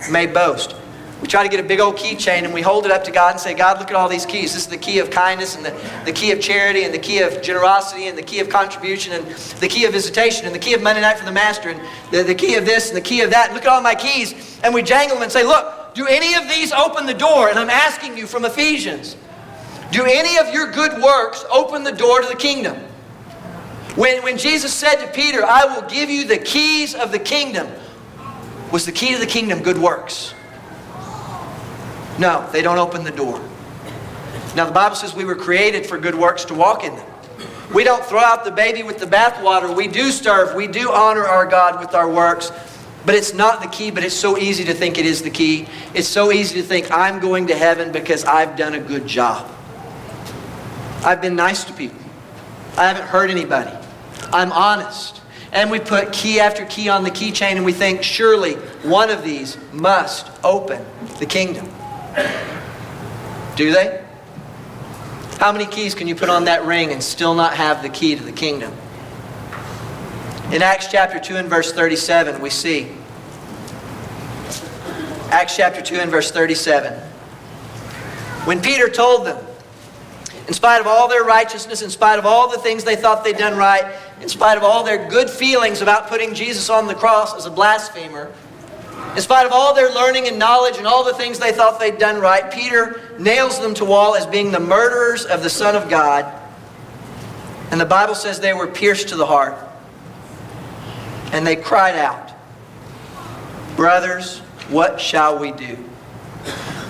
may 0.09 0.27
boast. 0.27 0.77
We 1.23 1.29
try 1.29 1.43
to 1.43 1.49
get 1.49 1.61
a 1.61 1.67
big 1.67 1.81
old 1.81 1.97
keychain 1.97 2.45
and 2.45 2.53
we 2.53 2.61
hold 2.61 2.85
it 2.85 2.93
up 2.93 3.03
to 3.05 3.11
God 3.11 3.33
and 3.33 3.41
say, 3.41 3.55
God, 3.55 3.79
look 3.79 3.89
at 3.89 3.97
all 3.97 4.09
these 4.09 4.27
keys. 4.27 4.53
This 4.53 4.63
is 4.63 4.67
the 4.67 4.77
key 4.77 4.99
of 4.99 5.11
kindness 5.11 5.57
and 5.57 5.65
the, 5.65 5.75
the 6.05 6.13
key 6.13 6.31
of 6.31 6.41
charity 6.41 6.85
and 6.85 6.93
the 6.93 6.99
key 6.99 7.21
of 7.21 7.41
generosity 7.41 8.07
and 8.07 8.19
the 8.19 8.23
key 8.23 8.39
of 8.41 8.51
contribution 8.51 9.15
and 9.15 9.27
the 9.59 9.69
key 9.69 9.87
of 9.87 9.93
visitation 9.93 10.45
and 10.45 10.55
the 10.55 10.59
key 10.59 10.75
of 10.75 10.83
Monday 10.83 11.01
night 11.01 11.19
for 11.19 11.25
the 11.25 11.33
master 11.33 11.71
and 11.71 11.81
the, 12.13 12.23
the 12.23 12.35
key 12.35 12.57
of 12.57 12.67
this 12.67 12.89
and 12.89 12.97
the 12.97 13.01
key 13.01 13.23
of 13.23 13.31
that. 13.31 13.55
look 13.55 13.63
at 13.63 13.69
all 13.69 13.81
my 13.81 13.95
keys. 13.95 14.61
And 14.63 14.75
we 14.75 14.83
jangle 14.83 15.17
them 15.17 15.23
and 15.23 15.33
say, 15.33 15.43
look, 15.43 15.95
do 15.95 16.07
any 16.07 16.35
of 16.35 16.49
these 16.51 16.71
open 16.73 17.07
the 17.07 17.15
door? 17.15 17.49
And 17.49 17.59
I'm 17.59 17.71
asking 17.71 18.19
you 18.19 18.27
from 18.27 18.45
Ephesians. 18.45 19.17
Do 19.93 20.05
any 20.05 20.37
of 20.37 20.53
your 20.53 20.71
good 20.71 21.01
works 21.03 21.47
open 21.51 21.83
the 21.83 21.93
door 21.93 22.21
to 22.21 22.29
the 22.29 22.37
kingdom? 22.37 22.77
When, 23.95 24.23
when 24.23 24.37
Jesus 24.37 24.75
said 24.75 24.97
to 24.97 25.11
Peter, 25.13 25.43
I 25.43 25.65
will 25.65 25.89
give 25.89 26.11
you 26.11 26.27
the 26.27 26.37
keys 26.37 26.95
of 26.95 27.11
the 27.11 27.19
kingdom, 27.19 27.67
was 28.71 28.85
the 28.85 28.93
key 28.93 29.15
to 29.15 29.19
the 29.19 29.27
kingdom 29.27 29.63
good 29.63 29.79
works? 29.79 30.35
No, 32.19 32.49
they 32.53 32.63
don't 32.63 32.79
open 32.79 33.05
the 33.05 33.11
door. 33.11 33.41
Now, 34.55 34.65
the 34.65 34.73
Bible 34.73 34.97
says 34.97 35.15
we 35.15 35.25
were 35.25 35.35
created 35.35 35.85
for 35.85 35.99
good 35.99 36.15
works 36.15 36.45
to 36.47 36.55
walk 36.55 36.83
in 36.83 36.95
them. 36.97 37.07
We 37.75 37.85
don't 37.85 38.05
throw 38.05 38.21
out 38.21 38.45
the 38.45 38.51
baby 38.51 38.83
with 38.83 38.99
the 38.99 39.07
bathwater. 39.07 39.77
We 39.77 39.89
do 39.89 40.11
serve. 40.11 40.55
We 40.55 40.67
do 40.67 40.91
honor 40.91 41.25
our 41.25 41.47
God 41.47 41.81
with 41.81 41.95
our 41.95 42.09
works. 42.09 42.51
But 43.05 43.15
it's 43.15 43.35
not 43.35 43.61
the 43.61 43.69
key, 43.69 43.91
but 43.91 44.03
it's 44.03 44.15
so 44.15 44.39
easy 44.39 44.65
to 44.65 44.75
think 44.75 44.99
it 44.99 45.07
is 45.07 45.23
the 45.23 45.31
key. 45.31 45.69
It's 45.95 46.09
so 46.09 46.33
easy 46.33 46.61
to 46.61 46.67
think 46.67 46.91
I'm 46.91 47.21
going 47.21 47.49
to 47.49 47.55
heaven 47.55 47.93
because 47.93 48.25
I've 48.25 48.57
done 48.57 48.75
a 48.75 48.81
good 48.81 49.07
job. 49.07 49.51
I've 51.05 51.21
been 51.21 51.37
nice 51.37 51.65
to 51.65 51.73
people. 51.73 52.01
I 52.77 52.89
haven't 52.89 53.07
hurt 53.07 53.31
anybody. 53.31 53.71
I'm 54.33 54.53
honest. 54.53 55.21
And 55.53 55.71
we 55.71 55.79
put 55.79 56.13
key 56.13 56.41
after 56.41 56.65
key 56.67 56.89
on 56.89 57.05
the 57.05 57.11
keychain 57.11 57.53
and 57.57 57.65
we 57.65 57.73
think 57.73 58.03
surely 58.03 58.55
one 58.83 59.11
of 59.11 59.23
these 59.23 59.57
must 59.73 60.29
open 60.43 60.85
the 61.19 61.27
kingdom. 61.27 61.69
Do 63.57 63.73
they? 63.73 64.05
How 65.39 65.53
many 65.53 65.67
keys 65.67 65.95
can 65.95 66.09
you 66.09 66.15
put 66.15 66.29
on 66.29 66.45
that 66.45 66.65
ring 66.65 66.93
and 66.93 67.03
still 67.03 67.35
not 67.35 67.55
have 67.55 67.83
the 67.83 67.89
key 67.89 68.17
to 68.17 68.23
the 68.23 68.33
kingdom? 68.33 68.73
In 70.53 70.63
Acts 70.63 70.89
chapter 70.91 71.19
2 71.19 71.37
and 71.37 71.49
verse 71.49 71.73
37, 71.73 72.41
we 72.41 72.51
see. 72.51 72.91
Acts 75.31 75.57
chapter 75.57 75.83
2 75.83 75.97
and 75.97 76.11
verse 76.11 76.31
37. 76.31 76.93
When 78.45 78.63
Peter 78.63 78.89
told 78.89 79.27
them, 79.27 79.45
in 80.47 80.55
spite 80.55 80.81
of 80.81 80.87
all 80.87 81.09
their 81.09 81.25
righteousness, 81.25 81.83
in 81.83 81.91
spite 81.91 82.19
of 82.19 82.25
all 82.25 82.49
the 82.49 82.59
things 82.59 82.85
they 82.85 82.95
thought 82.95 83.25
they'd 83.25 83.37
done 83.37 83.59
right, 83.59 83.93
in 84.21 84.29
spite 84.29 84.57
of 84.57 84.63
all 84.63 84.85
their 84.85 85.09
good 85.11 85.29
feelings 85.29 85.83
about 85.83 86.09
putting 86.09 86.33
Jesus 86.33 86.71
on 86.71 86.87
the 86.87 86.95
cross 86.95 87.35
as 87.35 87.47
a 87.47 87.51
blasphemer, 87.51 88.33
in 89.17 89.23
spite 89.23 89.47
of 89.47 89.53
all 89.53 89.75
their 89.75 89.91
learning 89.91 90.29
and 90.29 90.39
knowledge 90.39 90.77
and 90.77 90.87
all 90.87 91.03
the 91.03 91.15
things 91.15 91.39
they 91.39 91.51
thought 91.51 91.81
they'd 91.81 91.97
done 91.97 92.21
right, 92.21 92.53
Peter 92.53 93.01
nails 93.19 93.59
them 93.59 93.73
to 93.73 93.85
wall 93.87 94.15
as 94.15 94.27
being 94.27 94.53
the 94.53 94.61
murderers 94.61 95.25
of 95.25 95.43
the 95.43 95.49
Son 95.49 95.75
of 95.75 95.89
God. 95.89 96.31
And 97.71 97.81
the 97.81 97.87
Bible 97.87 98.15
says 98.15 98.41
they 98.41 98.53
were 98.53 98.67
pierced 98.67 99.09
to 99.09 99.17
the 99.17 99.25
heart. 99.25 99.57
And 101.33 101.47
they 101.47 101.57
cried 101.57 101.97
out, 101.97 102.33
Brothers, 103.75 104.41
what 104.69 105.01
shall 105.01 105.39
we 105.39 105.51
do? 105.51 105.79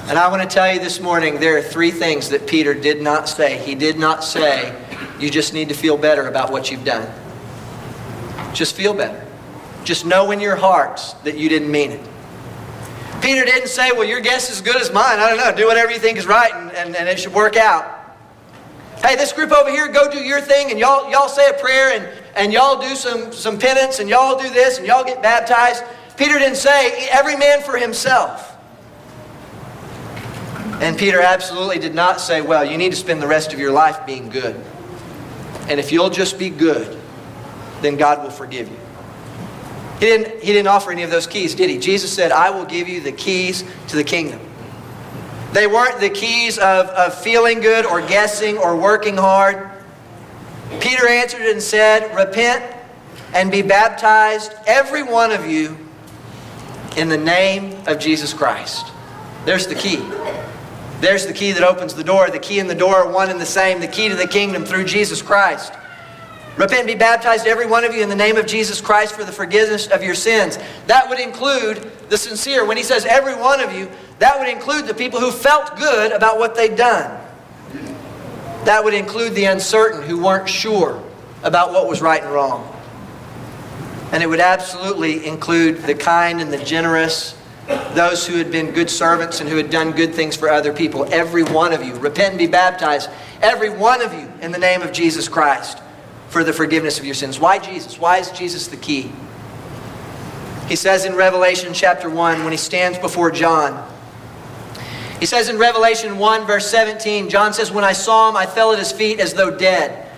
And 0.09 0.19
I 0.19 0.29
want 0.29 0.43
to 0.43 0.53
tell 0.53 0.73
you 0.73 0.81
this 0.81 1.01
morning 1.01 1.39
there 1.39 1.57
are 1.57 1.63
three 1.63 1.93
things 1.93 2.31
that 2.31 2.49
Peter 2.49 2.75
did 2.75 3.01
not 3.01 3.29
say. 3.29 3.59
He 3.59 3.77
did 3.77 4.01
not 4.01 4.25
say, 4.25 4.75
You 5.21 5.31
just 5.31 5.55
need 5.55 5.69
to 5.69 5.75
feel 5.75 5.97
better 5.97 6.27
about 6.27 6.51
what 6.51 6.73
you've 6.73 6.85
done. 6.85 7.09
Just 8.53 8.75
feel 8.75 8.95
better. 8.95 9.25
Just 9.85 10.05
know 10.05 10.33
in 10.33 10.41
your 10.41 10.57
hearts 10.57 11.13
that 11.23 11.39
you 11.39 11.49
didn't 11.49 11.71
mean 11.71 11.93
it. 11.93 12.01
Peter 13.27 13.45
didn't 13.45 13.67
say, 13.67 13.91
Well, 13.91 14.05
your 14.05 14.21
guess 14.21 14.49
is 14.51 14.59
as 14.59 14.63
good 14.63 14.77
as 14.77 14.93
mine. 14.93 15.19
I 15.19 15.29
don't 15.29 15.37
know. 15.37 15.53
Do 15.53 15.67
whatever 15.67 15.91
you 15.91 15.99
think 15.99 16.17
is 16.17 16.29
right 16.29 16.55
and, 16.55 16.71
and, 16.71 16.95
and 16.95 17.09
it 17.09 17.19
should 17.19 17.35
work 17.35 17.57
out. 17.57 18.17
Hey, 19.03 19.17
this 19.17 19.33
group 19.33 19.51
over 19.51 19.69
here, 19.69 19.89
go 19.89 20.09
do 20.09 20.21
your 20.21 20.41
thing 20.41 20.71
and 20.71 20.79
y'all, 20.79 21.11
y'all 21.11 21.27
say 21.27 21.51
a 21.51 21.55
prayer 21.55 21.99
and, 21.99 22.09
and 22.37 22.53
y'all 22.53 22.81
do 22.81 22.95
some, 22.95 23.33
some 23.33 23.59
penance 23.59 23.99
and 23.99 24.09
y'all 24.09 24.41
do 24.41 24.49
this 24.51 24.79
and 24.79 24.87
y'all 24.87 25.03
get 25.03 25.25
baptized. 25.25 25.83
Peter 26.17 26.39
didn't 26.39 26.57
say, 26.57 27.09
Every 27.11 27.37
man 27.37 27.63
for 27.63 27.77
himself. 27.77 28.57
And 30.81 30.97
Peter 30.97 31.21
absolutely 31.21 31.81
did 31.81 31.97
not 31.97 32.21
say, 32.21 32.43
Well, 32.43 32.65
you 32.65 32.79
need 32.79 32.91
to 32.91 32.97
spend 32.97 33.21
the 33.21 33.27
rest 33.27 33.53
of 33.53 33.59
your 33.59 33.73
life 33.73 34.07
being 34.07 34.29
good. 34.29 34.55
And 35.69 35.81
if 35.81 35.91
you'll 35.91 36.11
just 36.11 36.39
be 36.39 36.49
good, 36.49 36.97
then 37.83 37.97
God 37.97 38.23
will 38.23 38.31
forgive 38.31 38.69
you. 38.69 38.86
He 39.99 40.07
didn't, 40.07 40.43
he 40.43 40.53
didn't 40.53 40.67
offer 40.67 40.91
any 40.91 41.03
of 41.03 41.11
those 41.11 41.27
keys, 41.27 41.55
did 41.55 41.71
he? 41.71 41.79
Jesus 41.79 42.13
said, 42.13 42.31
I 42.31 42.51
will 42.51 42.67
give 42.67 42.89
you 42.89 43.01
the 43.01 43.13
keys 43.13 43.65
to 43.89 43.97
the 43.97 44.05
kingdom. 44.05 44.41
They 45.53 45.67
weren't 45.67 46.01
the 46.01 46.11
keys 46.11 46.59
of, 46.59 46.87
of 46.89 47.19
feeling 47.19 47.61
good 47.61 47.87
or 47.87 48.03
guessing 48.03 48.59
or 48.59 48.77
working 48.77 49.17
hard. 49.17 49.71
Peter 50.81 51.09
answered 51.09 51.43
and 51.43 51.63
said, 51.63 52.15
Repent 52.15 52.63
and 53.33 53.51
be 53.51 53.63
baptized, 53.63 54.53
every 54.67 55.03
one 55.03 55.33
of 55.33 55.47
you, 55.47 55.79
in 56.97 57.09
the 57.09 57.17
name 57.17 57.83
of 57.87 57.99
Jesus 57.99 58.35
Christ. 58.35 58.93
There's 59.47 59.67
the 59.67 59.75
key. 59.75 59.97
There's 61.01 61.27
the 61.27 61.33
key 61.33 61.53
that 61.53 61.63
opens 61.63 61.95
the 61.95 62.05
door. 62.05 62.31
The 62.31 62.39
key 62.39 62.59
and 62.59 62.69
the 62.69 62.75
door 62.75 62.97
are 62.97 63.11
one 63.11 63.31
and 63.31 63.41
the 63.41 63.47
same. 63.47 63.81
The 63.81 63.89
key 63.89 64.09
to 64.09 64.15
the 64.15 64.27
kingdom 64.27 64.65
through 64.65 64.85
Jesus 64.85 65.23
Christ. 65.23 65.73
Repent 66.57 66.81
and 66.81 66.87
be 66.87 66.95
baptized, 66.95 67.47
every 67.47 67.67
one 67.67 67.85
of 67.85 67.95
you, 67.95 68.03
in 68.03 68.09
the 68.09 68.17
name 68.17 68.39
of 68.39 68.47
Jesus 68.47 68.81
Christ 68.81 69.15
for 69.15 69.25
the 69.25 69.33
forgiveness 69.33 69.89
of 69.89 70.03
your 70.03 70.15
sins. 70.15 70.59
That 70.87 71.07
would 71.09 71.21
include 71.21 71.91
the 72.09 72.17
sincere. 72.17 72.65
When 72.65 72.79
he 72.79 72.83
says 72.83 73.05
every 73.05 73.35
one 73.35 73.61
of 73.61 73.75
you, 73.75 73.91
that 74.21 74.39
would 74.39 74.49
include 74.49 74.87
the 74.87 74.95
people 74.95 75.21
who 75.21 75.31
felt 75.31 75.77
good 75.77 76.13
about 76.13 76.39
what 76.39 76.55
they'd 76.55 76.75
done. 76.75 77.21
That 78.65 78.83
would 78.83 78.95
include 78.95 79.35
the 79.35 79.45
uncertain 79.45 80.03
who 80.03 80.23
weren't 80.23 80.49
sure 80.49 81.03
about 81.43 81.73
what 81.73 81.87
was 81.87 82.01
right 82.01 82.23
and 82.23 82.33
wrong. 82.33 82.73
And 84.13 84.23
it 84.23 84.27
would 84.27 84.41
absolutely 84.41 85.27
include 85.27 85.83
the 85.83 85.95
kind 85.95 86.41
and 86.41 86.51
the 86.51 86.65
generous, 86.65 87.37
those 87.93 88.27
who 88.27 88.37
had 88.39 88.51
been 88.51 88.71
good 88.71 88.89
servants 88.89 89.41
and 89.41 89.51
who 89.51 89.57
had 89.59 89.69
done 89.69 89.93
good 89.93 90.15
things 90.15 90.35
for 90.37 90.49
other 90.49 90.73
people. 90.73 91.07
Every 91.13 91.43
one 91.43 91.75
of 91.75 91.85
you. 91.85 91.95
Repent 91.97 92.31
and 92.31 92.39
be 92.39 92.47
baptized. 92.47 93.11
Every 93.43 93.69
one 93.69 94.01
of 94.01 94.15
you 94.15 94.33
in 94.41 94.53
the 94.53 94.59
name 94.59 94.81
of 94.81 94.91
Jesus 94.91 95.29
Christ 95.29 95.83
for 96.37 96.45
the 96.45 96.53
forgiveness 96.53 96.99
of 96.99 97.07
your 97.07 97.15
sins. 97.15 97.41
Why 97.41 97.59
Jesus? 97.59 97.99
Why 97.99 98.19
is 98.19 98.31
Jesus 98.31 98.67
the 98.67 98.77
key? 98.77 99.11
He 100.69 100.77
says 100.77 101.07
in 101.07 101.15
Revelation 101.15 101.73
chapter 101.73 102.11
1, 102.11 102.45
when 102.45 102.53
he 102.53 102.59
stands 102.59 102.99
before 102.99 103.31
John, 103.31 103.91
he 105.19 105.25
says 105.25 105.49
in 105.49 105.57
Revelation 105.57 106.19
1, 106.19 106.47
verse 106.47 106.69
17, 106.71 107.31
John 107.31 107.55
says, 107.55 107.73
When 107.73 107.85
I 107.85 107.95
saw 107.95 108.29
him, 108.29 108.37
I 108.37 108.45
fell 108.45 108.71
at 108.73 108.79
his 108.79 108.93
feet 108.93 109.19
as 109.19 109.33
though 109.33 109.57
dead. 109.57 110.11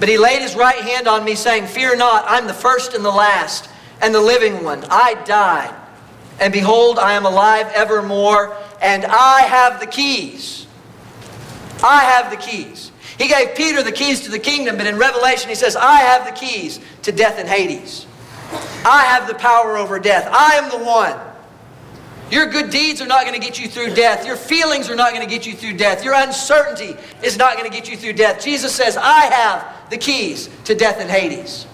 But 0.00 0.08
he 0.08 0.16
laid 0.16 0.40
his 0.40 0.56
right 0.56 0.80
hand 0.80 1.06
on 1.06 1.26
me, 1.26 1.34
saying, 1.34 1.66
Fear 1.66 1.96
not, 1.96 2.24
I'm 2.26 2.46
the 2.46 2.54
first 2.54 2.94
and 2.94 3.04
the 3.04 3.10
last, 3.10 3.68
and 4.00 4.14
the 4.14 4.20
living 4.22 4.64
one. 4.64 4.82
I 4.88 5.22
died, 5.26 5.74
and 6.40 6.54
behold, 6.54 6.98
I 6.98 7.12
am 7.12 7.26
alive 7.26 7.70
evermore, 7.74 8.56
and 8.80 9.04
I 9.04 9.42
have 9.42 9.80
the 9.80 9.86
keys. 9.86 10.66
I 11.82 12.02
have 12.04 12.30
the 12.30 12.38
keys. 12.38 12.92
He 13.18 13.28
gave 13.28 13.54
Peter 13.54 13.82
the 13.82 13.92
keys 13.92 14.22
to 14.22 14.30
the 14.30 14.38
kingdom, 14.38 14.76
but 14.76 14.86
in 14.86 14.98
Revelation 14.98 15.48
he 15.48 15.54
says, 15.54 15.74
I 15.74 16.00
have 16.00 16.26
the 16.26 16.32
keys 16.32 16.80
to 17.02 17.12
death 17.12 17.38
and 17.38 17.48
Hades. 17.48 18.06
I 18.84 19.04
have 19.04 19.26
the 19.26 19.34
power 19.34 19.76
over 19.76 19.98
death. 19.98 20.28
I 20.30 20.56
am 20.56 20.70
the 20.70 20.84
one. 20.84 21.18
Your 22.30 22.46
good 22.46 22.70
deeds 22.70 23.00
are 23.00 23.06
not 23.06 23.24
going 23.24 23.40
to 23.40 23.44
get 23.44 23.60
you 23.60 23.68
through 23.68 23.94
death. 23.94 24.26
Your 24.26 24.36
feelings 24.36 24.90
are 24.90 24.96
not 24.96 25.12
going 25.12 25.26
to 25.26 25.32
get 25.32 25.46
you 25.46 25.54
through 25.54 25.74
death. 25.74 26.04
Your 26.04 26.14
uncertainty 26.14 26.96
is 27.22 27.38
not 27.38 27.56
going 27.56 27.70
to 27.70 27.76
get 27.76 27.88
you 27.88 27.96
through 27.96 28.14
death. 28.14 28.42
Jesus 28.42 28.74
says, 28.74 28.96
I 28.96 29.26
have 29.26 29.90
the 29.90 29.96
keys 29.96 30.50
to 30.64 30.74
death 30.74 30.98
and 30.98 31.08
Hades. 31.08 31.66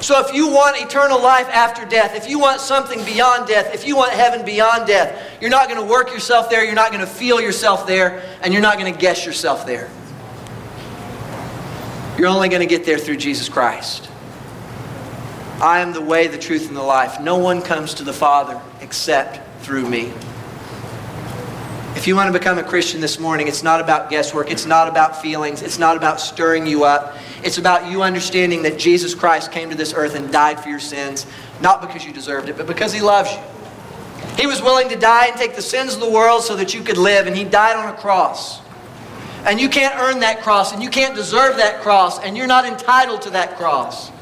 So 0.00 0.18
if 0.26 0.34
you 0.34 0.48
want 0.48 0.80
eternal 0.80 1.22
life 1.22 1.48
after 1.48 1.84
death, 1.84 2.16
if 2.16 2.28
you 2.28 2.38
want 2.38 2.60
something 2.60 3.04
beyond 3.04 3.46
death, 3.46 3.72
if 3.72 3.86
you 3.86 3.94
want 3.94 4.12
heaven 4.12 4.44
beyond 4.44 4.86
death, 4.86 5.38
you're 5.40 5.50
not 5.50 5.68
going 5.68 5.80
to 5.80 5.86
work 5.86 6.08
yourself 6.08 6.50
there, 6.50 6.64
you're 6.64 6.74
not 6.74 6.90
going 6.90 7.04
to 7.04 7.10
feel 7.10 7.40
yourself 7.40 7.86
there, 7.86 8.22
and 8.42 8.52
you're 8.52 8.62
not 8.62 8.78
going 8.78 8.92
to 8.92 8.98
guess 8.98 9.24
yourself 9.24 9.64
there. 9.64 9.88
You're 12.18 12.28
only 12.28 12.48
going 12.48 12.60
to 12.60 12.66
get 12.66 12.84
there 12.84 12.98
through 12.98 13.16
Jesus 13.16 13.48
Christ. 13.48 14.08
I 15.60 15.80
am 15.80 15.92
the 15.92 16.00
way, 16.00 16.26
the 16.26 16.38
truth, 16.38 16.68
and 16.68 16.76
the 16.76 16.82
life. 16.82 17.20
No 17.20 17.38
one 17.38 17.62
comes 17.62 17.94
to 17.94 18.04
the 18.04 18.12
Father 18.12 18.60
except 18.80 19.64
through 19.64 19.88
me. 19.88 20.12
If 21.94 22.06
you 22.06 22.16
want 22.16 22.32
to 22.32 22.38
become 22.38 22.58
a 22.58 22.64
Christian 22.64 23.00
this 23.00 23.20
morning, 23.20 23.48
it's 23.48 23.62
not 23.62 23.80
about 23.80 24.10
guesswork. 24.10 24.50
It's 24.50 24.66
not 24.66 24.88
about 24.88 25.22
feelings. 25.22 25.62
It's 25.62 25.78
not 25.78 25.96
about 25.96 26.20
stirring 26.20 26.66
you 26.66 26.84
up. 26.84 27.16
It's 27.44 27.58
about 27.58 27.90
you 27.90 28.02
understanding 28.02 28.62
that 28.62 28.78
Jesus 28.78 29.14
Christ 29.14 29.52
came 29.52 29.70
to 29.70 29.76
this 29.76 29.94
earth 29.94 30.14
and 30.14 30.32
died 30.32 30.58
for 30.58 30.68
your 30.68 30.80
sins, 30.80 31.26
not 31.60 31.80
because 31.80 32.04
you 32.04 32.12
deserved 32.12 32.48
it, 32.48 32.56
but 32.56 32.66
because 32.66 32.92
He 32.92 33.00
loves 33.00 33.30
you. 33.32 33.40
He 34.36 34.46
was 34.46 34.60
willing 34.60 34.88
to 34.88 34.96
die 34.96 35.26
and 35.26 35.36
take 35.36 35.54
the 35.54 35.62
sins 35.62 35.94
of 35.94 36.00
the 36.00 36.10
world 36.10 36.42
so 36.42 36.56
that 36.56 36.74
you 36.74 36.82
could 36.82 36.98
live, 36.98 37.26
and 37.26 37.36
He 37.36 37.44
died 37.44 37.76
on 37.76 37.94
a 37.94 37.96
cross. 37.96 38.60
And 39.44 39.60
you 39.60 39.68
can't 39.68 39.96
earn 39.96 40.20
that 40.20 40.40
cross, 40.42 40.72
and 40.72 40.82
you 40.82 40.88
can't 40.88 41.14
deserve 41.14 41.56
that 41.56 41.80
cross, 41.82 42.20
and 42.20 42.36
you're 42.36 42.46
not 42.46 42.64
entitled 42.64 43.22
to 43.22 43.30
that 43.30 43.56
cross. 43.56 44.12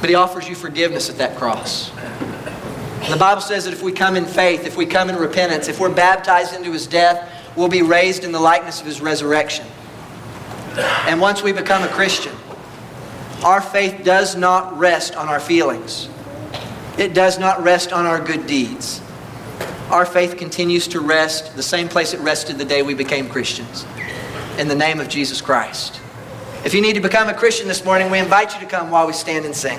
But 0.00 0.10
He 0.10 0.14
offers 0.14 0.48
you 0.48 0.54
forgiveness 0.54 1.08
at 1.08 1.16
that 1.16 1.36
cross. 1.36 1.90
The 3.08 3.16
Bible 3.18 3.40
says 3.40 3.64
that 3.64 3.72
if 3.72 3.82
we 3.82 3.92
come 3.92 4.16
in 4.16 4.26
faith, 4.26 4.66
if 4.66 4.76
we 4.76 4.84
come 4.84 5.08
in 5.08 5.16
repentance, 5.16 5.68
if 5.68 5.80
we're 5.80 5.94
baptized 5.94 6.54
into 6.54 6.72
His 6.72 6.86
death, 6.86 7.30
we'll 7.56 7.68
be 7.68 7.82
raised 7.82 8.24
in 8.24 8.32
the 8.32 8.40
likeness 8.40 8.80
of 8.80 8.86
His 8.86 9.00
resurrection. 9.00 9.66
And 11.06 11.20
once 11.20 11.42
we 11.42 11.52
become 11.52 11.82
a 11.82 11.88
Christian, 11.88 12.34
our 13.44 13.60
faith 13.62 14.04
does 14.04 14.36
not 14.36 14.78
rest 14.78 15.16
on 15.16 15.28
our 15.28 15.40
feelings. 15.40 16.08
It 16.98 17.14
does 17.14 17.38
not 17.38 17.62
rest 17.62 17.92
on 17.92 18.04
our 18.04 18.20
good 18.20 18.46
deeds 18.46 19.00
our 19.90 20.06
faith 20.06 20.36
continues 20.36 20.88
to 20.88 21.00
rest 21.00 21.56
the 21.56 21.62
same 21.62 21.88
place 21.88 22.14
it 22.14 22.20
rested 22.20 22.58
the 22.58 22.64
day 22.64 22.82
we 22.82 22.94
became 22.94 23.28
Christians 23.28 23.84
in 24.58 24.68
the 24.68 24.74
name 24.74 25.00
of 25.00 25.08
Jesus 25.08 25.40
Christ. 25.40 26.00
If 26.64 26.72
you 26.72 26.80
need 26.80 26.94
to 26.94 27.00
become 27.00 27.28
a 27.28 27.34
Christian 27.34 27.68
this 27.68 27.84
morning, 27.84 28.10
we 28.10 28.18
invite 28.18 28.54
you 28.54 28.60
to 28.60 28.66
come 28.66 28.90
while 28.90 29.06
we 29.06 29.12
stand 29.12 29.44
and 29.44 29.54
sing. 29.54 29.72